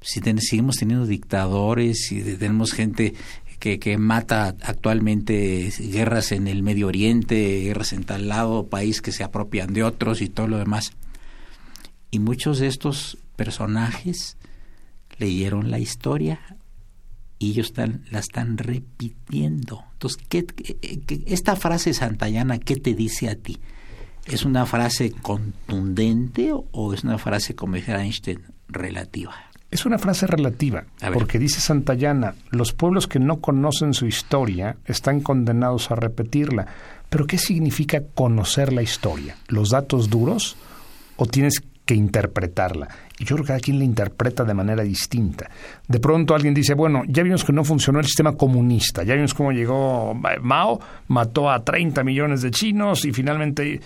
[0.00, 3.14] si ten- seguimos teniendo dictadores, si tenemos gente
[3.60, 9.22] que, mata actualmente guerras en el Medio Oriente, guerras en tal lado, país que se
[9.22, 10.92] apropian de otros y todo lo demás.
[12.10, 14.36] Y muchos de estos personajes
[15.18, 16.40] leyeron la historia
[17.38, 19.84] y ellos están, la están repitiendo.
[19.92, 20.46] Entonces, ¿qué,
[21.26, 23.58] esta frase santayana, ¿qué te dice a ti?
[24.26, 29.49] ¿Es una frase contundente o, o es una frase, como dijera Einstein, relativa?
[29.70, 35.20] Es una frase relativa, porque dice Santayana, los pueblos que no conocen su historia están
[35.20, 36.66] condenados a repetirla.
[37.08, 39.36] Pero ¿qué significa conocer la historia?
[39.46, 40.56] ¿Los datos duros
[41.16, 42.88] o tienes que interpretarla?
[43.20, 45.48] Y yo creo que cada quien la interpreta de manera distinta.
[45.86, 49.34] De pronto alguien dice, bueno, ya vimos que no funcionó el sistema comunista, ya vimos
[49.34, 53.80] cómo llegó Mao, mató a 30 millones de chinos y finalmente...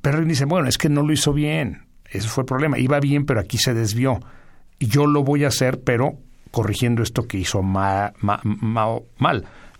[0.00, 3.00] Pero alguien dice, bueno, es que no lo hizo bien, ese fue el problema, iba
[3.00, 4.20] bien, pero aquí se desvió
[4.86, 6.18] yo lo voy a hacer, pero
[6.50, 8.12] corrigiendo esto que hizo mal.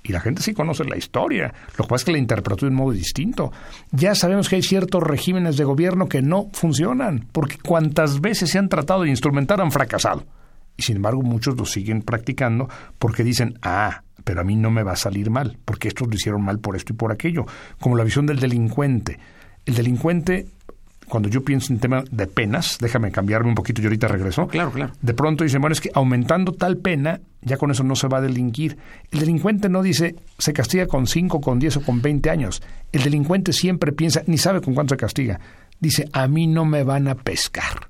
[0.03, 1.53] Y la gente sí conoce la historia.
[1.77, 3.53] Lo que pasa es que la interpretó de un modo distinto.
[3.91, 8.59] Ya sabemos que hay ciertos regímenes de gobierno que no funcionan, porque cuantas veces se
[8.59, 10.25] han tratado de instrumentar han fracasado.
[10.77, 14.83] Y sin embargo muchos lo siguen practicando porque dicen, ah, pero a mí no me
[14.83, 17.45] va a salir mal, porque estos lo hicieron mal por esto y por aquello.
[17.81, 19.19] Como la visión del delincuente.
[19.67, 20.47] El delincuente
[21.09, 24.47] cuando yo pienso en tema de penas, déjame cambiarme un poquito y ahorita regreso.
[24.49, 24.93] Claro, claro.
[25.01, 28.19] De pronto dicen, bueno, es que aumentando tal pena, ya con eso no se va
[28.19, 28.77] a delinquir.
[29.11, 32.63] El delincuente no dice, se castiga con 5, con 10 o con 20 años.
[32.93, 35.41] El delincuente siempre piensa, ni sabe con cuánto se castiga.
[35.81, 37.89] Dice, a mí no me van a pescar.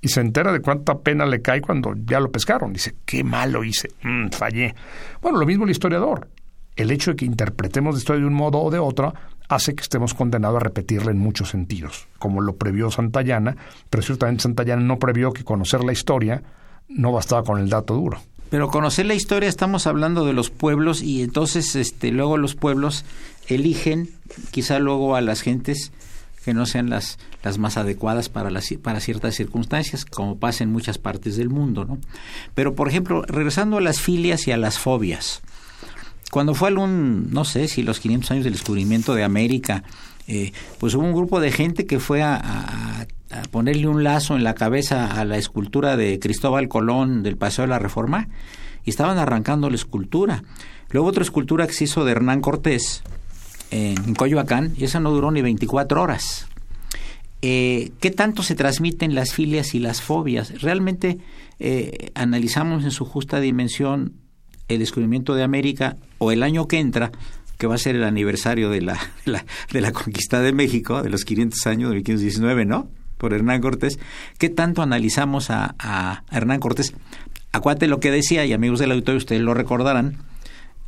[0.00, 2.72] Y se entera de cuánta pena le cae cuando ya lo pescaron.
[2.72, 4.74] Dice, qué malo hice, Mm, fallé.
[5.20, 6.28] Bueno, lo mismo el historiador.
[6.74, 9.14] El hecho de que interpretemos la historia de un modo o de otro
[9.54, 13.56] hace que estemos condenados a repetirla en muchos sentidos, como lo previó Santayana,
[13.90, 16.42] pero ciertamente Santayana no previó que conocer la historia
[16.88, 18.20] no bastaba con el dato duro.
[18.50, 23.04] Pero conocer la historia estamos hablando de los pueblos y entonces este luego los pueblos
[23.48, 24.10] eligen
[24.50, 25.92] quizá luego a las gentes
[26.44, 30.72] que no sean las, las más adecuadas para, las, para ciertas circunstancias, como pasa en
[30.72, 31.84] muchas partes del mundo.
[31.84, 31.98] ¿no?
[32.54, 35.40] Pero, por ejemplo, regresando a las filias y a las fobias,
[36.32, 39.84] cuando fue algún, no sé si los 500 años del descubrimiento de América,
[40.26, 43.06] eh, pues hubo un grupo de gente que fue a,
[43.50, 47.68] ponerle un lazo en la cabeza a la escultura de Cristóbal Colón del Paseo de
[47.68, 48.30] la Reforma
[48.82, 50.42] y estaban arrancando la escultura.
[50.88, 53.02] Luego otra escultura que se hizo de Hernán Cortés
[53.70, 56.46] en, en Coyoacán y esa no duró ni 24 horas.
[57.42, 60.62] Eh, ¿Qué tanto se transmiten las filias y las fobias?
[60.62, 61.18] Realmente
[61.58, 64.14] eh, analizamos en su justa dimensión
[64.74, 67.12] el descubrimiento de América o el año que entra,
[67.58, 71.10] que va a ser el aniversario de la, la, de la conquista de México, de
[71.10, 72.88] los 500 años de 1519, ¿no?
[73.22, 74.00] por Hernán Cortés,
[74.36, 76.92] ¿qué tanto analizamos a, a Hernán Cortés?
[77.52, 80.16] Acuérdate lo que decía, y amigos del auditorio, ustedes lo recordarán,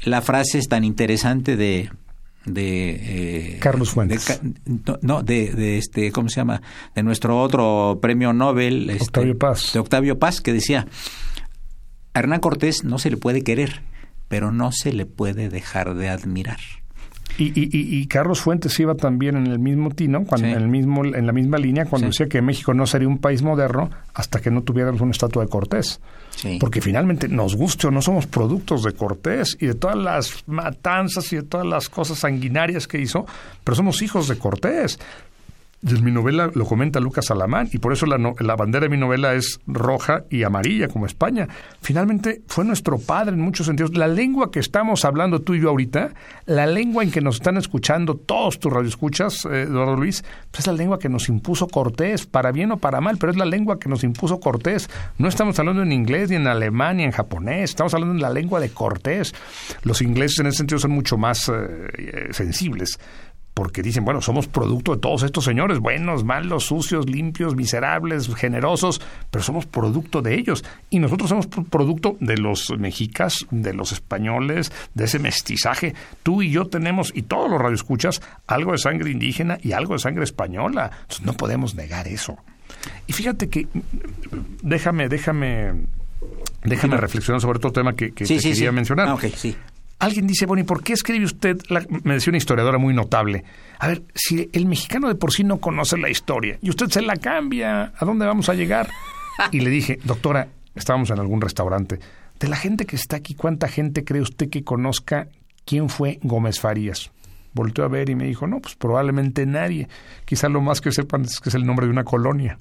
[0.03, 1.91] la frase es tan interesante de
[2.45, 4.39] de eh, Carlos Fuentes
[5.01, 6.61] no de, de, este cómo se llama
[6.95, 10.87] de nuestro otro premio Nobel este, Octavio Paz de Octavio Paz que decía
[12.15, 13.83] a Hernán Cortés no se le puede querer
[14.29, 16.59] pero no se le puede dejar de admirar
[17.37, 21.05] y, y, y, Carlos Fuentes iba también en el mismo tino, cuando, en, el mismo,
[21.05, 24.53] en la misma línea, cuando decía que México no sería un país moderno hasta que
[24.53, 26.01] no tuviéramos una estatua de Cortés.
[26.61, 31.33] Porque finalmente, nos guste o no, somos productos de Cortés y de todas las matanzas
[31.33, 33.27] y de todas las cosas sanguinarias que hizo,
[33.65, 35.01] pero somos hijos de Cortés.
[35.87, 38.97] Y mi novela lo comenta Lucas Alamán, y por eso la, la, bandera de mi
[38.97, 41.47] novela es roja y amarilla, como España.
[41.83, 43.95] Finalmente, fue nuestro padre en muchos sentidos.
[43.95, 46.15] La lengua que estamos hablando tú y yo ahorita,
[46.47, 50.67] la lengua en que nos están escuchando todos tus radioescuchas, eh, Eduardo Luis, pues es
[50.69, 53.79] la lengua que nos impuso Cortés, para bien o para mal, pero es la lengua
[53.79, 54.89] que nos impuso Cortés.
[55.19, 58.31] No estamos hablando en inglés, ni en alemán, ni en japonés, estamos hablando en la
[58.31, 59.35] lengua de Cortés.
[59.83, 62.99] Los ingleses en ese sentido son mucho más eh, sensibles
[63.55, 69.01] porque dicen, bueno, somos producto de todos estos señores, buenos, malos, sucios, limpios, miserables, generosos,
[69.31, 70.65] pero somos producto de ellos.
[70.91, 75.95] Y nosotros somos producto de los mexicas, de los españoles, de ese mestizaje.
[76.25, 80.01] Tú y yo tenemos, y todos los radioescuchas, algo de sangre indígena y algo de
[80.01, 80.91] sangre española.
[81.03, 82.37] Entonces, no podemos negar eso.
[83.07, 83.69] Y fíjate que,
[84.63, 85.75] déjame, déjame,
[86.65, 89.09] déjame reflexionar sobre otro tema que, que te quería mencionar.
[89.09, 89.57] Ah, sí.
[89.99, 91.59] Alguien dice, bueno, ¿y por qué escribe usted?
[92.03, 93.45] me decía una historiadora muy notable.
[93.79, 97.03] A ver, si el mexicano de por sí no conoce la historia y usted se
[97.03, 98.89] la cambia, ¿a dónde vamos a llegar?
[99.51, 101.99] Y le dije, doctora, estábamos en algún restaurante.
[102.39, 105.29] De la gente que está aquí, ¿cuánta gente cree usted que conozca
[105.65, 107.11] quién fue Gómez Farías?
[107.53, 109.89] Volteó a ver y me dijo, no, pues probablemente nadie.
[110.25, 112.59] Quizá lo más que sepan es que es el nombre de una colonia.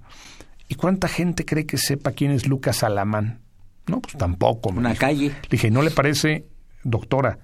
[0.67, 3.39] ¿Y cuánta gente cree que sepa quién es Lucas Alamán?
[3.87, 4.69] No, pues tampoco.
[4.69, 5.29] Una calle.
[5.29, 6.45] Le dije, ¿no le parece
[6.83, 7.39] doctora,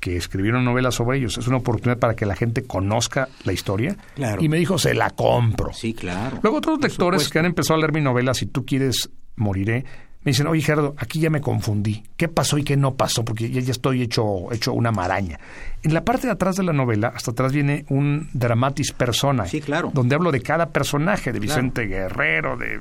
[0.00, 3.96] que escribieron novelas sobre ellos, es una oportunidad para que la gente conozca la historia.
[4.40, 5.72] Y me dijo, se la compro.
[5.72, 6.40] Sí, claro.
[6.42, 9.84] Luego otros lectores que han empezado a leer mi novela, si tú quieres, moriré,
[10.24, 12.04] me dicen, oye Gerardo, aquí ya me confundí.
[12.16, 13.24] ¿Qué pasó y qué no pasó?
[13.24, 15.38] Porque ya, ya estoy hecho, hecho una maraña.
[15.82, 19.46] En la parte de atrás de la novela, hasta atrás viene un dramatis persona.
[19.46, 19.90] Sí, claro.
[19.92, 22.80] Donde hablo de cada personaje, de Vicente Guerrero, de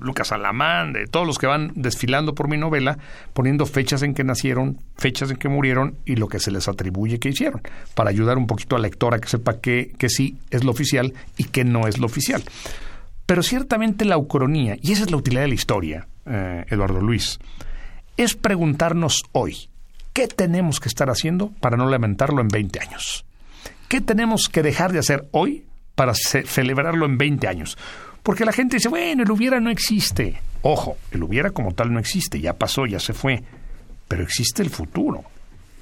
[0.00, 2.98] Lucas Alamán, de todos los que van desfilando por mi novela,
[3.32, 7.18] poniendo fechas en que nacieron, fechas en que murieron y lo que se les atribuye
[7.18, 7.62] que hicieron,
[7.94, 11.12] para ayudar un poquito al lector a que sepa que, que sí es lo oficial
[11.36, 12.42] y que no es lo oficial.
[13.26, 17.38] Pero ciertamente la ucronía, y esa es la utilidad de la historia, eh, Eduardo Luis,
[18.16, 19.68] es preguntarnos hoy,
[20.12, 23.26] ¿qué tenemos que estar haciendo para no lamentarlo en 20 años?
[23.88, 27.76] ¿Qué tenemos que dejar de hacer hoy para celebrarlo en 20 años?
[28.28, 30.38] Porque la gente dice, bueno, el hubiera no existe.
[30.60, 33.42] Ojo, el hubiera como tal no existe, ya pasó, ya se fue.
[34.06, 35.24] Pero existe el futuro.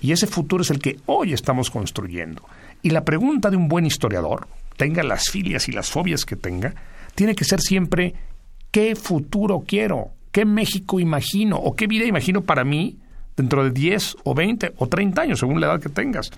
[0.00, 2.44] Y ese futuro es el que hoy estamos construyendo.
[2.82, 6.72] Y la pregunta de un buen historiador, tenga las filias y las fobias que tenga,
[7.16, 8.14] tiene que ser siempre,
[8.70, 10.10] ¿qué futuro quiero?
[10.30, 11.56] ¿Qué México imagino?
[11.56, 12.96] ¿O qué vida imagino para mí
[13.36, 16.30] dentro de 10 o 20 o 30 años, según la edad que tengas?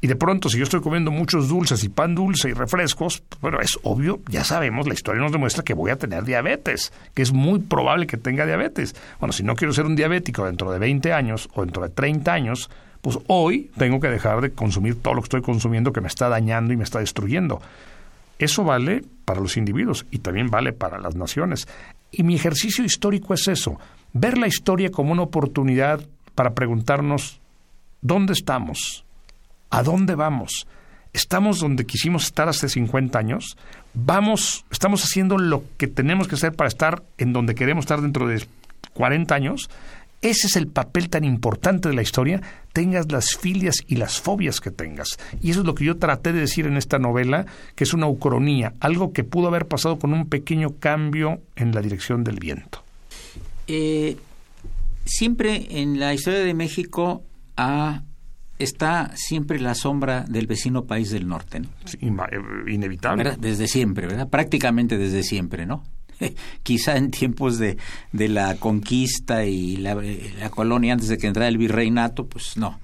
[0.00, 3.58] Y de pronto, si yo estoy comiendo muchos dulces y pan dulce y refrescos, bueno,
[3.60, 7.32] es obvio, ya sabemos, la historia nos demuestra que voy a tener diabetes, que es
[7.32, 8.94] muy probable que tenga diabetes.
[9.18, 12.32] Bueno, si no quiero ser un diabético dentro de 20 años o dentro de 30
[12.32, 12.70] años,
[13.00, 16.28] pues hoy tengo que dejar de consumir todo lo que estoy consumiendo que me está
[16.28, 17.60] dañando y me está destruyendo.
[18.38, 21.66] Eso vale para los individuos y también vale para las naciones.
[22.12, 23.80] Y mi ejercicio histórico es eso,
[24.12, 26.00] ver la historia como una oportunidad
[26.36, 27.40] para preguntarnos,
[28.00, 29.04] ¿dónde estamos?
[29.70, 30.66] ¿A dónde vamos?
[31.12, 33.56] ¿Estamos donde quisimos estar hace 50 años?
[33.94, 38.28] ¿Vamos, estamos haciendo lo que tenemos que hacer para estar en donde queremos estar dentro
[38.28, 38.46] de
[38.94, 39.70] 40 años?
[40.20, 42.42] Ese es el papel tan importante de la historia,
[42.72, 45.16] tengas las filias y las fobias que tengas.
[45.40, 47.46] Y eso es lo que yo traté de decir en esta novela,
[47.76, 51.80] que es una ucronía, algo que pudo haber pasado con un pequeño cambio en la
[51.82, 52.82] dirección del viento.
[53.68, 54.16] Eh,
[55.04, 57.22] siempre en la historia de México
[57.56, 58.02] ha
[58.58, 61.62] está siempre la sombra del vecino país del norte.
[62.00, 62.10] Eh,
[62.66, 63.36] inevitable.
[63.38, 64.28] Desde siempre, ¿verdad?
[64.28, 65.84] Prácticamente desde siempre, ¿no?
[66.62, 67.78] Quizá en tiempos de,
[68.12, 72.56] de la conquista y la, eh, la, colonia antes de que entrara el virreinato, pues
[72.56, 72.80] no.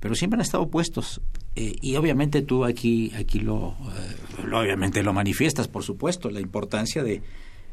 [0.00, 1.20] Pero siempre han estado puestos.
[1.54, 3.76] Eh, y obviamente tú aquí, aquí lo,
[4.46, 7.22] lo, obviamente lo manifiestas, por supuesto, la importancia de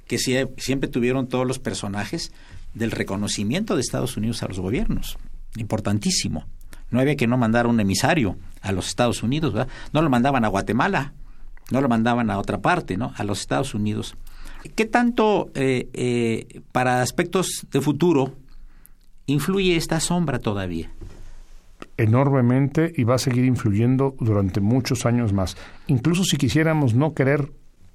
[0.06, 2.34] que siempre tuvieron todos los personajes
[2.74, 5.18] del reconocimiento de Estados Unidos a los gobiernos.
[5.56, 6.46] Importantísimo
[6.92, 9.72] no había que no mandar un emisario a los Estados Unidos, ¿verdad?
[9.94, 11.14] No lo mandaban a Guatemala,
[11.72, 13.14] no lo mandaban a otra parte, ¿no?
[13.16, 14.16] A los Estados Unidos.
[14.76, 18.34] ¿Qué tanto eh, eh, para aspectos de futuro
[19.26, 20.92] influye esta sombra todavía?
[21.96, 25.56] Enormemente y va a seguir influyendo durante muchos años más.
[25.88, 27.52] Incluso si quisiéramos no querer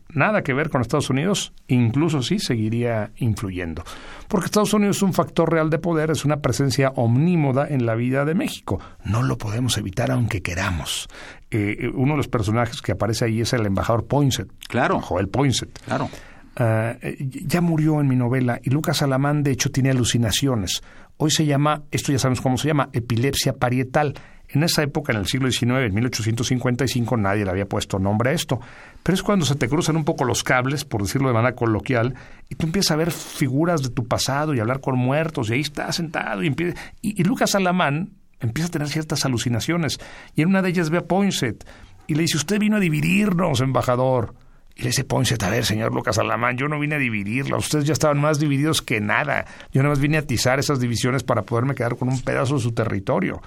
[0.09, 3.85] nada que ver con Estados Unidos, incluso sí seguiría influyendo.
[4.29, 7.95] Porque Estados Unidos es un factor real de poder, es una presencia omnímoda en la
[7.95, 8.81] vida de México.
[9.05, 11.09] No lo podemos evitar aunque queramos.
[11.51, 14.49] Eh, uno de los personajes que aparece ahí es el embajador Poinsett.
[14.69, 15.01] Claro.
[15.01, 15.79] Joel Poinsett.
[15.85, 16.09] Claro.
[16.57, 20.83] Ah, ya murió en mi novela y Lucas Alamán de hecho tiene alucinaciones.
[21.17, 24.15] Hoy se llama, esto ya sabemos cómo se llama, epilepsia parietal.
[24.55, 28.33] En esa época, en el siglo XIX, en 1855, nadie le había puesto nombre a
[28.35, 28.61] esto.
[29.03, 32.15] Pero es cuando se te cruzan un poco los cables, por decirlo de manera coloquial,
[32.49, 35.61] y tú empiezas a ver figuras de tu pasado y hablar con muertos, y ahí
[35.61, 39.99] está sentado, y, Lucas Alamán empieza a tener ciertas alucinaciones.
[40.37, 41.67] Y en una de ellas ve a Poinsett
[42.07, 44.35] y le dice, usted vino a dividirnos, embajador.
[44.77, 47.87] Y le dice Poinsett, a ver, señor Lucas Alamán, yo no vine a dividirla, ustedes
[47.87, 49.47] ya estaban más divididos que nada.
[49.73, 52.61] Yo nada más vine a atizar esas divisiones para poderme quedar con un pedazo de
[52.61, 53.43] su territorio.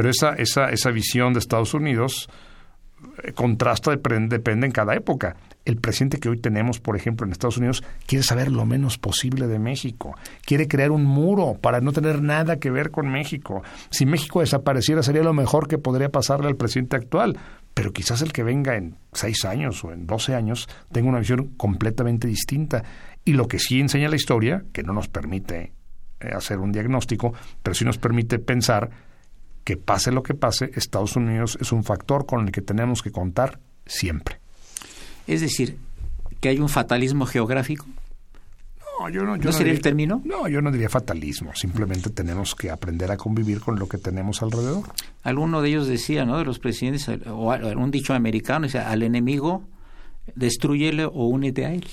[0.00, 2.30] Pero esa, esa, esa visión de Estados Unidos
[3.22, 5.36] eh, contrasta, depende, en cada época.
[5.66, 9.46] El presidente que hoy tenemos, por ejemplo, en Estados Unidos, quiere saber lo menos posible
[9.46, 10.16] de México.
[10.46, 13.62] Quiere crear un muro para no tener nada que ver con México.
[13.90, 17.38] Si México desapareciera, sería lo mejor que podría pasarle al presidente actual
[17.72, 21.54] pero quizás el que venga en seis años o en doce años tenga una visión
[21.56, 22.82] completamente distinta.
[23.24, 25.72] Y lo que sí enseña la historia, que no nos permite
[26.20, 27.32] eh, hacer un diagnóstico,
[27.62, 28.90] pero sí nos permite pensar
[29.70, 33.12] que pase lo que pase, Estados Unidos es un factor con el que tenemos que
[33.12, 34.40] contar siempre.
[35.28, 35.78] Es decir,
[36.40, 37.86] que hay un fatalismo geográfico.
[38.98, 40.22] No, yo no, yo sería el término?
[40.24, 41.54] No, yo no diría fatalismo.
[41.54, 44.92] Simplemente tenemos que aprender a convivir con lo que tenemos alrededor.
[45.22, 46.36] Alguno de ellos decía, ¿no?
[46.36, 49.62] De los presidentes, o un dicho americano, decía, al enemigo,
[50.34, 51.86] destruyele o únete a él.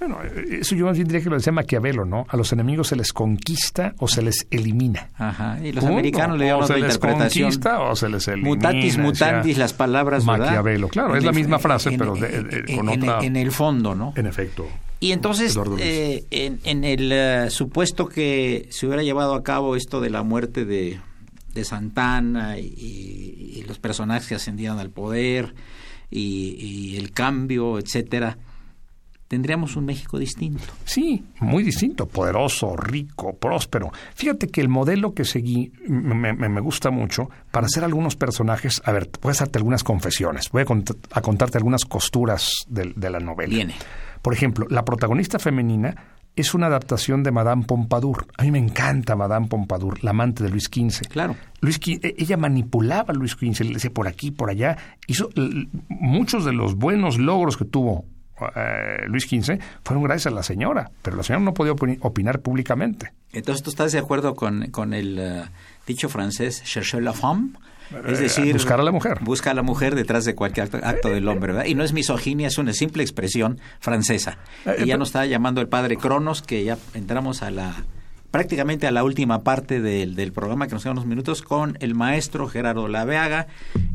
[0.00, 2.24] Bueno, eso yo más bien diría que lo decía Maquiavelo, ¿no?
[2.30, 5.10] A los enemigos se les conquista o se les elimina.
[5.18, 7.44] Ajá, y los americanos le llaman o se les interpretación.
[7.44, 8.48] conquista o se les elimina.
[8.48, 10.46] Mutatis mutandis, las palabras, ¿verdad?
[10.46, 13.20] Maquiavelo, claro, es la misma frase, en, pero con otra...
[13.20, 14.14] En el fondo, ¿no?
[14.16, 14.66] En efecto.
[15.00, 20.08] Y entonces, eh, en, el eh, supuesto que se hubiera llevado a cabo esto de
[20.08, 20.98] la muerte de,
[21.52, 25.54] de Santana y, y, los personajes que ascendían al poder
[26.10, 28.38] y, y el cambio, etcétera,
[29.30, 30.64] tendríamos un México distinto.
[30.84, 33.92] Sí, muy distinto, poderoso, rico, próspero.
[34.12, 38.82] Fíjate que el modelo que seguí me, gusta mucho para hacer algunos personajes.
[38.84, 43.54] A ver, voy a hacerte algunas confesiones, voy a, contarte algunas costuras de, la novela.
[43.54, 43.74] Viene.
[44.20, 45.94] Por ejemplo, la protagonista femenina
[46.34, 48.26] es una adaptación de Madame Pompadour.
[48.36, 51.06] A mí me encanta Madame Pompadour, la amante de Luis XV.
[51.08, 51.36] Claro.
[51.60, 54.76] Luis e, ella manipulaba a Luis XV, le decía por aquí, por allá.
[55.06, 55.30] Hizo
[55.88, 58.06] muchos de los buenos logros que tuvo
[58.56, 63.12] eh, Luis XV fueron gracias a la señora, pero la señora no podía opinar públicamente.
[63.32, 65.44] Entonces, ¿tú estás de acuerdo con, con el eh,
[65.86, 67.52] dicho francés chercher la femme?
[68.06, 69.18] Es eh, decir, buscar a la mujer.
[69.20, 71.66] Busca a la mujer detrás de cualquier acto, del hombre, ¿verdad?
[71.66, 74.38] Y no es misoginia, es una simple expresión francesa.
[74.78, 77.74] y ya nos está llamando el padre Cronos, que ya entramos a la
[78.30, 81.96] prácticamente a la última parte del, del programa, que nos quedan unos minutos, con el
[81.96, 83.48] maestro Gerardo Laveaga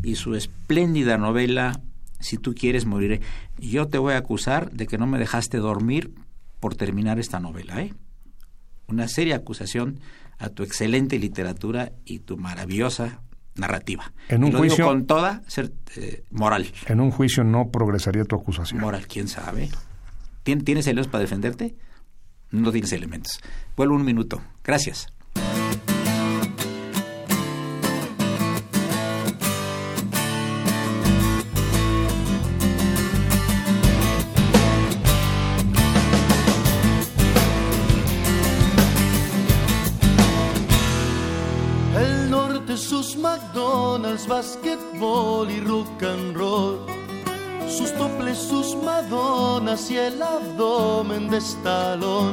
[0.04, 1.80] y su espléndida novela
[2.26, 3.22] si tú quieres moriré.
[3.58, 6.14] Yo te voy a acusar de que no me dejaste dormir
[6.60, 7.94] por terminar esta novela, ¿eh?
[8.88, 10.00] Una seria acusación
[10.38, 13.22] a tu excelente literatura y tu maravillosa
[13.56, 14.12] narrativa.
[14.28, 16.68] En un juicio con toda ser, eh, moral.
[16.88, 18.82] En un juicio no progresaría tu acusación.
[18.82, 19.70] Moral, quién sabe.
[20.44, 21.76] ¿Tienes elementos para defenderte?
[22.52, 23.40] No tienes elementos.
[23.76, 24.42] Vuelvo un minuto.
[24.64, 25.08] Gracias.
[49.76, 52.32] Y el abdomen de estalón.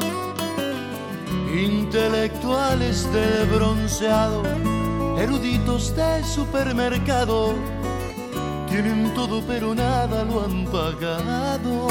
[1.52, 4.42] Intelectuales de bronceado,
[5.18, 7.54] eruditos de supermercado.
[8.68, 11.88] Tienen todo pero nada lo han pagado.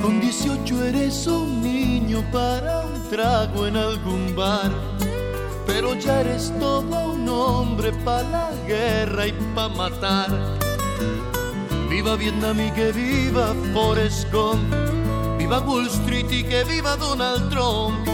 [0.00, 4.70] Con 18 eres un niño para un trago en algún bar
[5.66, 10.30] pero ya eres todo un hombre para la guerra y para matar.
[11.92, 14.64] Viva Vietnam y que viva Forrest Gump,
[15.36, 18.08] viva Wall Street y que viva Donald Trump,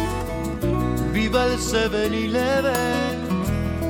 [1.13, 3.23] viva el 7-Eleven,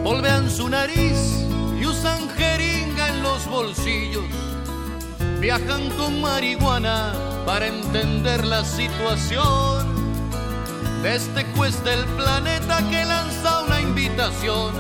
[0.05, 1.43] volvean su nariz
[1.81, 4.27] y usan jeringa en los bolsillos.
[5.41, 7.15] viajan con marihuana
[7.47, 9.87] para entender la situación.
[11.03, 14.75] Desde cuesta el planeta que lanza una invitación,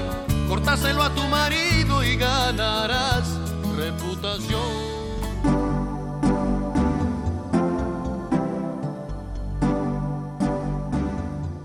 [0.46, 3.38] cortáselo a tu marido y ganarás
[3.74, 4.88] reputación.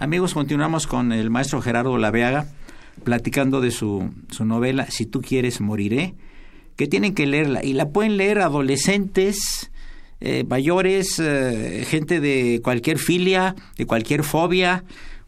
[0.00, 2.46] Amigos, continuamos con el maestro Gerardo Laveaga
[3.04, 6.14] platicando de su, su novela Si tú quieres, moriré,
[6.76, 9.70] que tienen que leerla y la pueden leer adolescentes,
[10.20, 14.84] eh, mayores, eh, gente de cualquier filia, de cualquier fobia,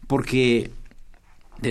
[0.06, 0.70] porque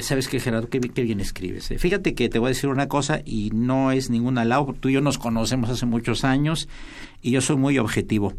[0.02, 0.70] ¿Sabes qué, Gerardo?
[0.70, 1.72] Qué, bien escribes.
[1.72, 1.80] Eh.
[1.80, 4.76] Fíjate que te voy a decir una cosa y no es ningún alao.
[4.80, 6.70] Tú y yo nos conocemos hace muchos años
[7.24, 8.36] y yo soy muy objetivo.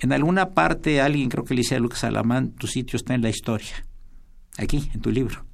[0.00, 3.20] En alguna parte alguien, creo que le dice a Lucas Alamán, tu sitio está en
[3.20, 3.84] la historia.
[4.56, 5.44] Aquí, en tu libro.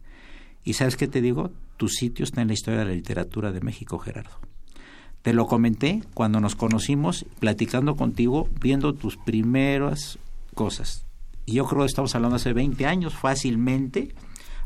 [0.63, 1.51] ¿Y sabes qué te digo?
[1.77, 4.39] Tu sitio está en la historia de la literatura de México, Gerardo.
[5.23, 10.21] Te lo comenté cuando nos conocimos, platicando contigo, viendo tus primeras
[10.55, 11.07] cosas.
[11.45, 14.15] Y yo creo que estamos hablando hace 20 años, fácilmente.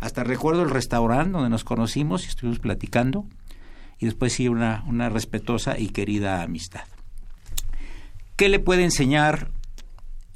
[0.01, 3.25] Hasta recuerdo el restaurante donde nos conocimos y estuvimos platicando.
[3.99, 6.85] Y después sí, una, una respetuosa y querida amistad.
[8.37, 9.51] ¿Qué le puede enseñar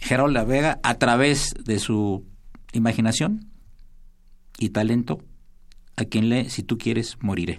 [0.04, 2.26] Geraldo Vega, a través de su
[2.74, 3.48] imaginación
[4.58, 5.22] y talento,
[5.96, 7.58] a quien lee, si tú quieres, moriré.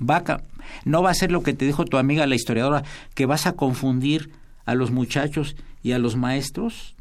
[0.00, 0.42] Vaca,
[0.84, 2.82] no va a ser lo que te dijo tu amiga la historiadora,
[3.14, 4.32] que vas a confundir
[4.64, 6.96] a los muchachos y a los maestros.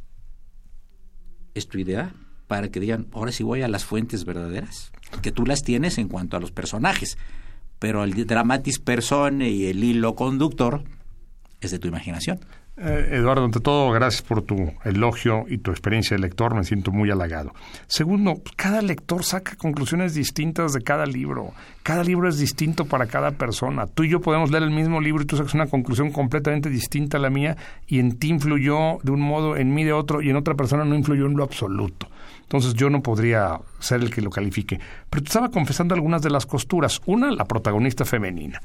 [1.55, 2.13] ¿Es tu idea?
[2.45, 4.91] Para que digan, ahora sí voy a las fuentes verdaderas,
[5.23, 7.17] que tú las tienes en cuanto a los personajes,
[7.79, 10.83] pero el dramatis persone y el hilo conductor
[11.59, 12.39] es de tu imaginación.
[12.81, 16.91] Eh, Eduardo, ante todo, gracias por tu elogio y tu experiencia de lector, me siento
[16.91, 17.51] muy halagado.
[17.87, 21.51] Segundo, cada lector saca conclusiones distintas de cada libro.
[21.83, 23.85] Cada libro es distinto para cada persona.
[23.85, 27.17] Tú y yo podemos leer el mismo libro y tú sacas una conclusión completamente distinta
[27.17, 30.29] a la mía y en ti influyó de un modo, en mí de otro y
[30.29, 32.07] en otra persona no influyó en lo absoluto.
[32.43, 34.79] Entonces yo no podría ser el que lo califique.
[35.09, 37.01] Pero tú estaba confesando algunas de las costuras.
[37.05, 38.61] Una, la protagonista femenina,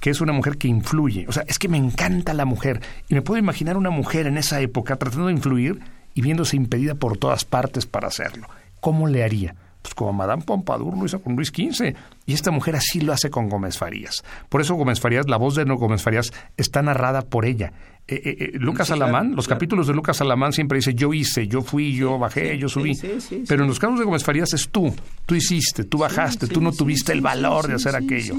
[0.00, 1.26] que es una mujer que influye.
[1.28, 2.80] O sea, es que me encanta la mujer.
[3.08, 5.80] Y me puedo imaginar una mujer en esa época tratando de influir
[6.14, 8.48] y viéndose impedida por todas partes para hacerlo.
[8.80, 9.54] ¿Cómo le haría?
[9.82, 11.94] Pues como Madame Pompadour lo hizo con Luis XV.
[12.26, 14.24] Y esta mujer así lo hace con Gómez Farías.
[14.48, 17.72] Por eso Gómez Farías, la voz de Gómez Farías, está narrada por ella.
[18.10, 21.60] Eh, eh, eh, Lucas Alamán, los capítulos de Lucas Alamán siempre dice yo hice, yo
[21.60, 22.94] fui, yo bajé, yo subí.
[23.46, 24.94] Pero en los casos de Gómez Farías es tú,
[25.26, 28.34] tú hiciste, tú bajaste, tú no tuviste el valor de hacer aquello.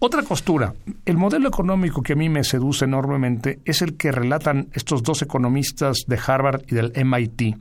[0.00, 0.74] Otra costura,
[1.04, 5.22] el modelo económico que a mí me seduce enormemente es el que relatan estos dos
[5.22, 7.56] economistas de Harvard y del MIT.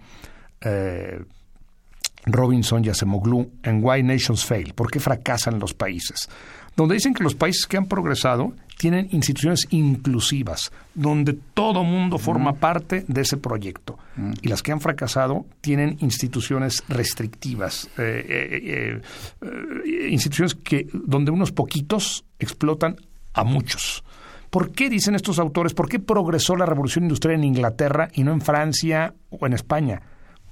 [2.26, 6.30] Robinson y Acemoglu en Why Nations Fail, ¿por qué fracasan los países?
[6.76, 12.54] Donde dicen que los países que han progresado tienen instituciones inclusivas, donde todo mundo forma
[12.54, 14.00] parte de ese proyecto.
[14.42, 19.02] Y las que han fracasado tienen instituciones restrictivas, eh, eh,
[19.44, 22.96] eh, instituciones que, donde unos poquitos explotan
[23.34, 24.04] a muchos.
[24.50, 25.76] ¿Por qué dicen estos autores?
[25.76, 30.02] ¿Por qué progresó la revolución industrial en Inglaterra y no en Francia o en España?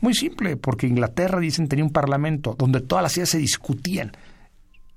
[0.02, 4.12] Muy simple, porque Inglaterra, dicen, tenía un parlamento donde todas las ideas se discutían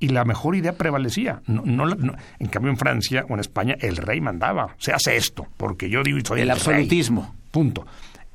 [0.02, 1.42] y la mejor idea prevalecía.
[1.46, 1.86] No, no,
[2.40, 4.74] en cambio, en Francia o en España, el rey mandaba.
[4.76, 7.36] Se hace esto, porque yo digo y soy el, absolutismo.
[7.52, 7.86] Punto.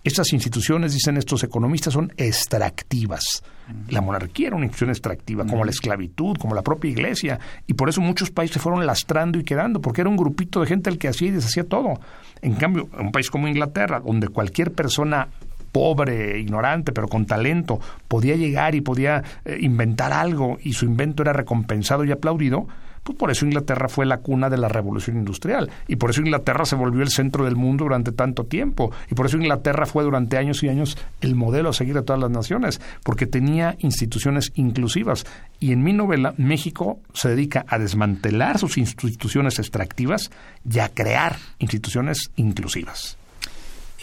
[0.01, 3.43] Estas instituciones, dicen estos economistas, son extractivas.
[3.89, 7.37] La monarquía era una institución extractiva, como la esclavitud, como la propia iglesia.
[7.67, 10.89] Y por eso muchos países fueron lastrando y quedando, porque era un grupito de gente
[10.89, 11.99] el que hacía y deshacía todo.
[12.41, 15.27] En cambio, un país como Inglaterra, donde cualquier persona
[15.71, 21.23] pobre, ignorante, pero con talento, podía llegar y podía eh, inventar algo y su invento
[21.23, 22.67] era recompensado y aplaudido,
[23.07, 26.65] pues por eso Inglaterra fue la cuna de la revolución industrial y por eso Inglaterra
[26.65, 30.37] se volvió el centro del mundo durante tanto tiempo y por eso Inglaterra fue durante
[30.37, 35.25] años y años el modelo a seguir a todas las naciones porque tenía instituciones inclusivas
[35.57, 40.29] y en mi novela México se dedica a desmantelar sus instituciones extractivas
[40.69, 43.17] y a crear instituciones inclusivas.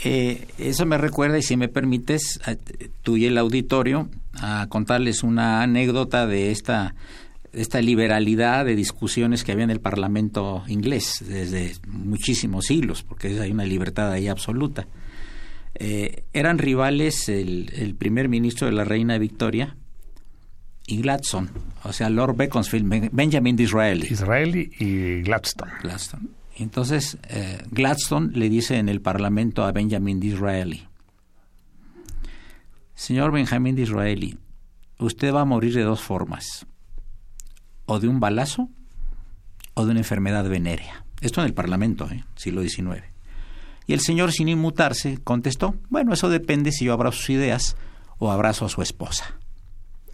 [0.02, 2.40] Eh, eso me recuerda, y si me permites,
[3.02, 6.94] tú y el auditorio, a contarles una anécdota de esta
[7.54, 13.52] esta liberalidad de discusiones que había en el Parlamento inglés desde muchísimos siglos, porque hay
[13.52, 14.86] una libertad ahí absoluta.
[15.76, 19.76] Eh, eran rivales el, primer ministro de la reina Victoria
[20.86, 21.48] y Gladstone,
[21.82, 24.08] o sea, Lord Beaconsfield, Benjamin Disraeli.
[24.08, 25.72] Disraeli y Gladstone.
[25.82, 26.28] Gladstone.
[26.56, 30.86] Entonces, eh, Gladstone le dice en el Parlamento a Benjamin Disraeli,
[32.94, 34.38] Señor Benjamin Disraeli,
[34.98, 36.66] usted va a morir de dos formas,
[37.86, 38.68] o de un balazo
[39.74, 41.04] o de una enfermedad venérea.
[41.20, 42.24] Esto en el Parlamento, ¿eh?
[42.36, 43.02] siglo XIX.
[43.86, 47.76] Y el señor, sin inmutarse, contestó, bueno, eso depende si yo abrazo sus ideas
[48.18, 49.38] o abrazo a su esposa.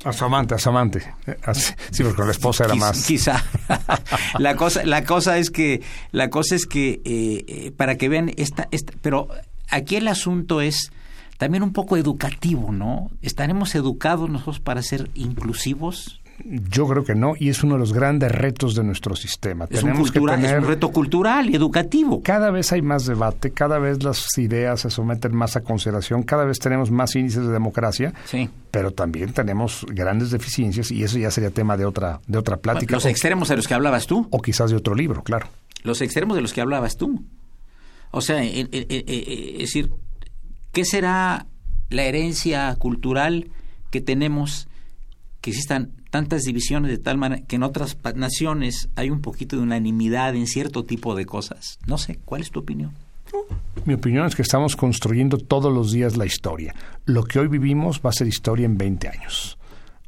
[0.04, 1.14] A su amante, a su amante.
[1.26, 1.36] Eh,
[1.90, 3.04] sí, porque la esposa era más.
[3.04, 3.44] Quizá.
[4.38, 8.30] la cosa, la cosa es que, la cosa es que, eh, eh, para que vean
[8.36, 9.28] esta, esta, pero
[9.68, 10.90] aquí el asunto es
[11.36, 13.10] también un poco educativo, ¿no?
[13.20, 16.19] ¿Estaremos educados nosotros para ser inclusivos?
[16.44, 19.66] Yo creo que no, y es uno de los grandes retos de nuestro sistema.
[19.70, 22.22] Es, Tenemos un, es un reto cultural y educativo.
[22.22, 26.44] Cada vez hay más debate, cada vez las ideas se someten más a consideración, cada
[26.44, 28.48] vez tenemos más índices de democracia, sí.
[28.70, 32.94] pero también tenemos grandes deficiencias y eso ya sería tema de otra, de otra plática.
[32.94, 34.26] Los extremos de los que hablabas tú.
[34.30, 35.48] O quizás de otro libro, claro.
[35.82, 37.24] Los extremos de los que hablabas tú.
[38.10, 39.90] O sea, es decir,
[40.72, 41.46] ¿Qué será
[41.88, 43.50] la herencia cultural
[43.90, 44.68] que tenemos?
[45.40, 49.62] Que existan tantas divisiones de tal manera que en otras naciones hay un poquito de
[49.62, 51.78] unanimidad en cierto tipo de cosas.
[51.86, 52.92] No sé, ¿cuál es tu opinión?
[53.84, 56.74] Mi opinión es que estamos construyendo todos los días la historia.
[57.06, 59.56] Lo que hoy vivimos va a ser historia en 20 años.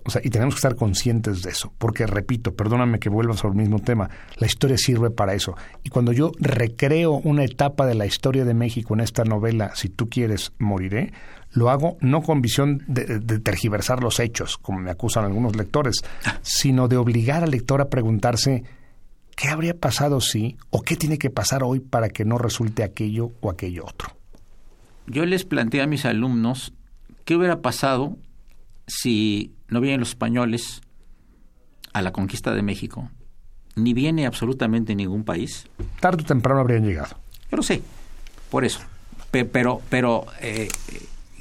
[0.04, 3.54] O sea, y tenemos que estar conscientes de eso, porque repito, perdóname que vuelva sobre
[3.54, 5.56] el mismo tema, la historia sirve para eso.
[5.84, 9.88] Y cuando yo recreo una etapa de la historia de México en esta novela, si
[9.88, 11.12] tú quieres, moriré,
[11.52, 15.96] lo hago no con visión de, tergiversar los hechos, como me acusan algunos lectores,
[16.42, 18.64] sino de obligar al lector a preguntarse
[19.36, 23.32] qué habría pasado si o qué tiene que pasar hoy para que no resulte aquello
[23.40, 24.16] o aquello otro.
[25.06, 26.72] Yo les planteé a mis alumnos
[27.24, 28.16] qué hubiera pasado
[28.86, 30.82] si no vienen los españoles
[31.92, 33.10] a la conquista de México,
[33.74, 35.66] ni viene absolutamente ningún país.
[35.98, 37.16] Tarde o temprano habrían llegado.
[37.50, 37.82] Yo lo sé,
[38.50, 38.80] por eso.
[39.30, 40.68] Pero, pero eh,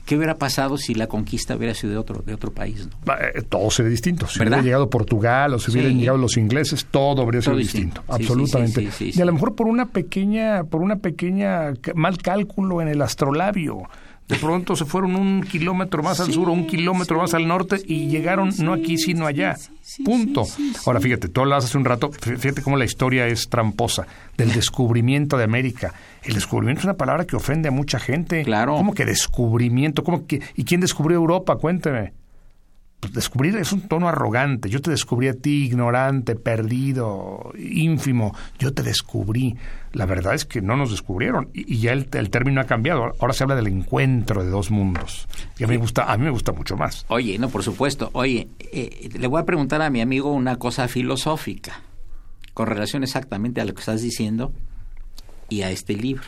[0.05, 2.88] ¿qué hubiera pasado si la conquista hubiera sido de otro, de otro país?
[3.36, 4.27] Eh, todo sería distinto.
[4.27, 8.01] Si hubiera llegado Portugal o si hubieran llegado los ingleses, todo habría sido distinto.
[8.07, 8.88] absolutamente.
[8.97, 13.89] y a lo mejor por una pequeña, por una pequeña mal cálculo en el astrolabio
[14.32, 17.82] de pronto se fueron un kilómetro más al sur o un kilómetro más al norte
[17.86, 19.57] y llegaron no aquí sino allá.
[20.05, 20.45] Punto.
[20.86, 24.07] Ahora fíjate, tú hablabas hace un rato, fíjate cómo la historia es tramposa,
[24.38, 25.93] del descubrimiento de América.
[26.23, 28.43] El descubrimiento es una palabra que ofende a mucha gente.
[28.43, 28.75] Claro.
[28.77, 30.05] ¿Cómo que descubrimiento?
[30.05, 31.57] ¿Cómo que, ¿Y quién descubrió Europa?
[31.57, 32.13] Cuénteme.
[33.02, 34.70] Pues descubrir es un tono arrogante.
[34.70, 38.36] Yo te descubrí a ti, ignorante, perdido, ínfimo.
[38.60, 39.58] Yo te descubrí.
[39.91, 43.12] La verdad es que no nos descubrieron y, ya el, término ha cambiado.
[43.20, 45.28] Ahora se habla del encuentro de dos mundos.
[45.58, 47.04] Y a mí me gusta, a mí me gusta mucho más.
[47.08, 48.12] Oye, no, por supuesto.
[48.14, 51.82] Oye, eh, le voy a preguntar a mi amigo una cosa filosófica
[52.54, 54.54] con relación exactamente a lo que estás diciendo
[55.49, 56.26] y a este libro.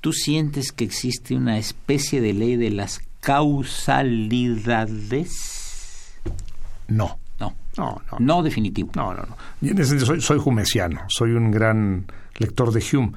[0.00, 6.14] ¿Tú sientes que existe una especie de ley de las causalidades?
[6.88, 7.18] No.
[7.40, 7.54] No.
[7.76, 8.18] No, no.
[8.20, 8.90] No definitivo.
[8.94, 9.36] No, no, no.
[9.84, 12.04] Soy, soy humesiano, soy un gran
[12.36, 13.12] lector de Hume.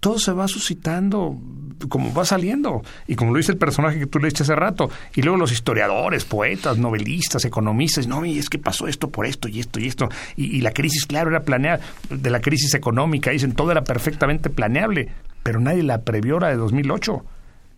[0.00, 1.38] Todo se va suscitando
[1.88, 2.82] como va saliendo.
[3.06, 4.90] Y como lo dice el personaje que tú leíste hace rato.
[5.14, 9.48] Y luego los historiadores, poetas, novelistas, economistas, no, y es que pasó esto por esto
[9.48, 10.08] y esto y esto.
[10.36, 11.80] Y, y la crisis, claro, era planeada.
[12.10, 15.08] De la crisis económica, dicen, todo era perfectamente planeable.
[15.42, 17.24] Pero nadie la previó la de 2008.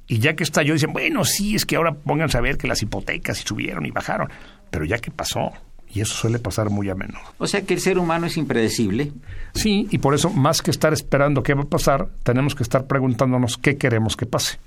[0.06, 2.82] Y ya que estalló, dicen, bueno, sí, es que ahora pónganse a ver que las
[2.82, 4.28] hipotecas subieron y bajaron.
[4.70, 5.52] Pero ya que pasó,
[5.94, 7.20] y eso suele pasar muy a menudo.
[7.38, 9.12] O sea que el ser humano es impredecible.
[9.54, 12.86] Sí, y por eso, más que estar esperando qué va a pasar, tenemos que estar
[12.86, 14.58] preguntándonos qué queremos que pase.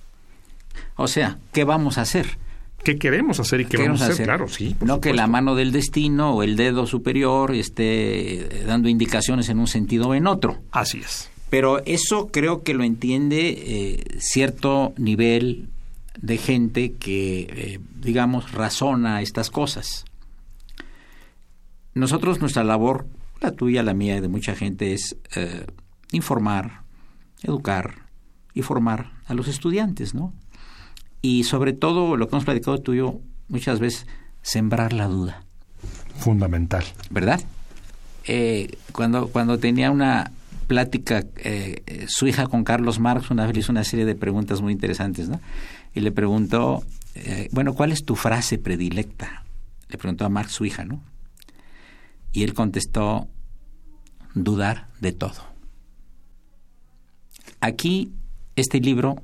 [0.95, 2.37] O sea, ¿qué vamos a hacer?
[2.83, 4.25] ¿Qué queremos hacer y qué, vamos a hacer?
[4.25, 4.75] Claro, sí.
[4.79, 9.67] No que la mano del destino o el dedo superior esté dando indicaciones en un
[9.67, 10.59] sentido o en otro.
[10.71, 11.29] Así es.
[11.49, 15.69] Pero eso creo que lo entiende eh, cierto nivel
[16.19, 20.05] de gente que, eh, digamos, razona estas cosas.
[21.93, 23.07] Nosotros, nuestra labor,
[23.39, 25.65] la tuya, la mía y de mucha gente, es eh,
[26.11, 26.81] informar,
[27.43, 28.07] educar
[28.53, 30.33] y formar a los estudiantes, ¿no?
[31.21, 34.05] Y sobre todo, lo que hemos platicado tuyo muchas veces,
[34.41, 35.43] sembrar la duda.
[36.17, 36.83] Fundamental.
[37.09, 37.41] ¿Verdad?
[38.91, 40.33] cuando, cuando tenía una
[40.67, 44.73] plática eh, su hija con Carlos Marx, una vez hizo una serie de preguntas muy
[44.73, 45.39] interesantes, ¿no?
[45.93, 46.83] Y le preguntó,
[47.15, 49.43] eh, bueno, ¿cuál es tu frase predilecta?
[49.89, 51.01] Le preguntó a Marx su hija, ¿no?
[52.33, 53.27] Y él contestó,
[54.35, 55.41] dudar de todo.
[57.61, 58.11] Aquí,
[58.55, 59.23] este libro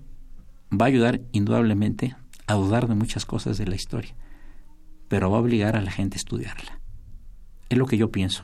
[0.72, 2.16] va a ayudar indudablemente
[2.48, 4.16] a dudar de muchas cosas de la historia,
[5.08, 6.80] pero va a obligar a la gente a estudiarla.
[7.70, 8.44] Es lo que yo pienso.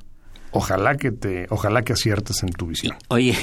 [0.51, 2.97] Ojalá que te, ojalá que aciertes en tu visión.
[3.09, 3.35] Oye,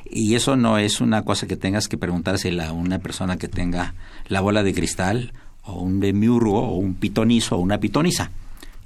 [0.10, 3.94] y eso no es una cosa que tengas que preguntársela a una persona que tenga
[4.28, 5.32] la bola de cristal
[5.62, 8.30] o un demiurgo o un pitonizo o una pitoniza.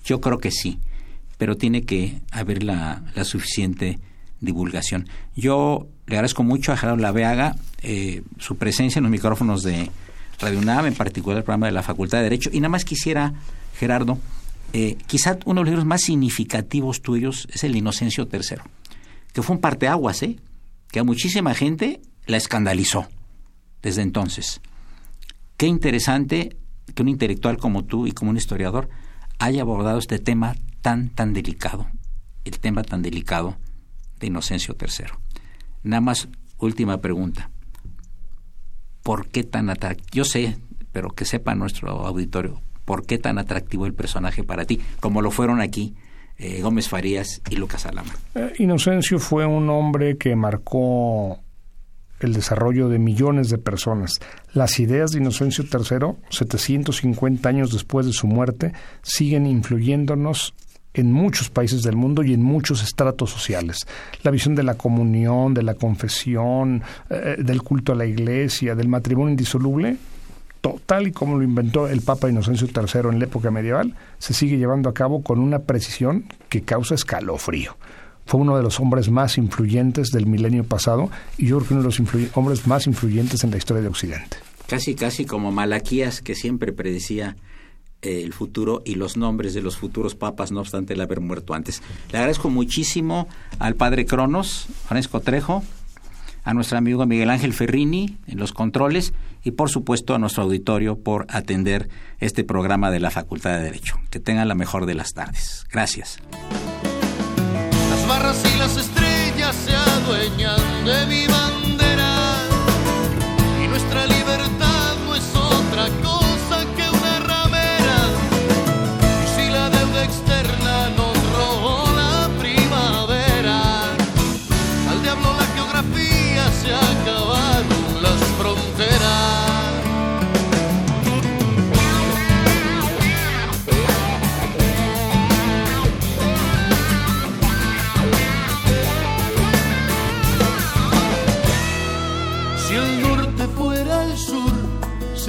[0.05, 0.79] Yo creo que sí,
[1.39, 3.99] pero tiene que haber la, la suficiente
[4.41, 5.09] divulgación.
[5.37, 9.91] Yo le agradezco mucho a Gerardo Laveaga eh, su presencia en los micrófonos de
[10.41, 12.51] Radio UNAM, en particular el programa de la Facultad de Derecho.
[12.53, 13.35] Y nada más quisiera,
[13.79, 14.19] Gerardo,
[14.73, 18.59] eh, quizá uno de los libros más significativos tuyos es El Inocencio III,
[19.33, 20.39] que fue un parteaguas, ¿eh?
[20.91, 23.09] que a muchísima gente la escandalizó
[23.83, 24.61] desde entonces.
[25.57, 26.57] Qué interesante
[26.95, 28.89] que un intelectual como tú y como un historiador
[29.39, 31.87] haya abordado este tema tan, tan delicado,
[32.45, 33.57] el tema tan delicado
[34.19, 35.07] de Inocencio III.
[35.83, 37.51] Nada más, última pregunta.
[39.03, 40.09] ¿Por qué tan atractivo?
[40.13, 40.59] Yo sé,
[40.93, 42.61] pero que sepa nuestro auditorio,
[42.91, 44.81] ¿por qué tan atractivo el personaje para ti?
[44.99, 45.95] Como lo fueron aquí
[46.39, 48.11] eh, Gómez Farías y Lucas Alama.
[48.35, 51.39] Eh, Inocencio fue un hombre que marcó
[52.19, 54.15] el desarrollo de millones de personas.
[54.55, 58.73] Las ideas de Inocencio III, 750 años después de su muerte,
[59.03, 60.53] siguen influyéndonos
[60.93, 63.87] en muchos países del mundo y en muchos estratos sociales.
[64.25, 68.89] La visión de la comunión, de la confesión, eh, del culto a la iglesia, del
[68.89, 69.97] matrimonio indisoluble,
[70.61, 74.59] tal y como lo inventó el Papa Inocencio III en la época medieval, se sigue
[74.59, 77.77] llevando a cabo con una precisión que causa escalofrío.
[78.27, 81.83] Fue uno de los hombres más influyentes del milenio pasado y yo creo que uno
[81.83, 84.37] de los hombres más influyentes en la historia de Occidente.
[84.67, 87.37] Casi, casi como Malaquías, que siempre predecía
[88.03, 91.55] eh, el futuro y los nombres de los futuros papas, no obstante el haber muerto
[91.55, 91.83] antes.
[92.13, 93.27] Le agradezco muchísimo
[93.59, 95.65] al padre Cronos, Francisco Trejo,
[96.51, 99.13] a nuestro amigo Miguel Ángel Ferrini en los controles
[99.45, 101.89] y por supuesto a nuestro auditorio por atender
[102.19, 104.01] este programa de la Facultad de Derecho.
[104.11, 105.65] Que tengan la mejor de las tardes.
[105.71, 106.19] Gracias.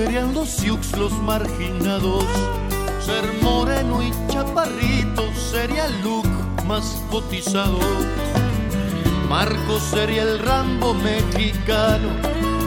[0.04, 2.26] Serían los Sioux los marginados.
[3.06, 6.28] Ser moreno y chaparrito sería el look
[6.66, 7.78] más cotizado.
[9.30, 12.10] Marcos sería el Rambo mexicano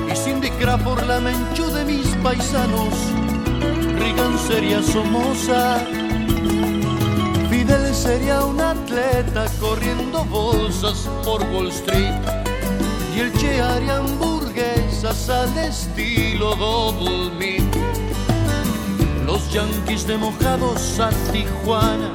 [0.09, 2.95] y Cindy Crawford la menchú de mis paisanos.
[3.99, 5.79] Reagan sería Somoza,
[7.51, 12.15] Fidel sería un atleta corriendo bolsas por Wall Street
[13.17, 14.01] y el Che haría
[14.57, 17.59] al estilo Double.
[19.27, 22.13] Los yanquis de mojados a Tijuana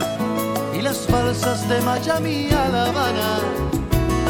[0.74, 3.40] y las balsas de Miami a La Habana.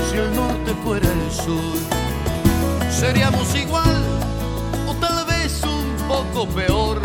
[0.10, 1.78] Si el norte fuera el sur,
[2.90, 4.04] seríamos igual
[4.88, 7.02] o tal vez un poco peor.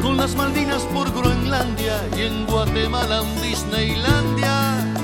[0.00, 4.94] Con las Malvinas por Groenlandia y en Guatemala un Disneylandia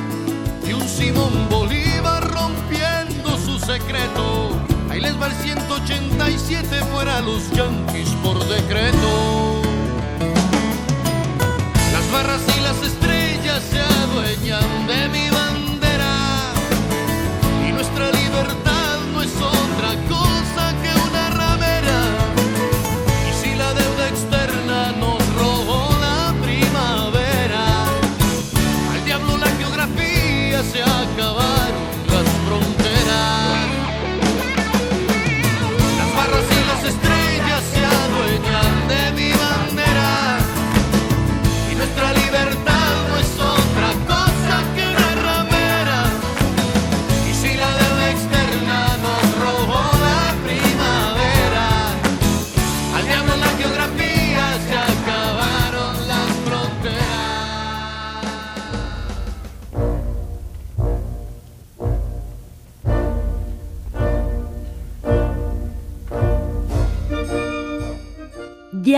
[0.66, 4.69] y un Simón Bolívar rompiendo su secreto.
[4.90, 9.62] Ahí les va el 187 fuera los yanquis por decreto.
[11.92, 15.49] Las barras y las estrellas se adueñan de mi bandera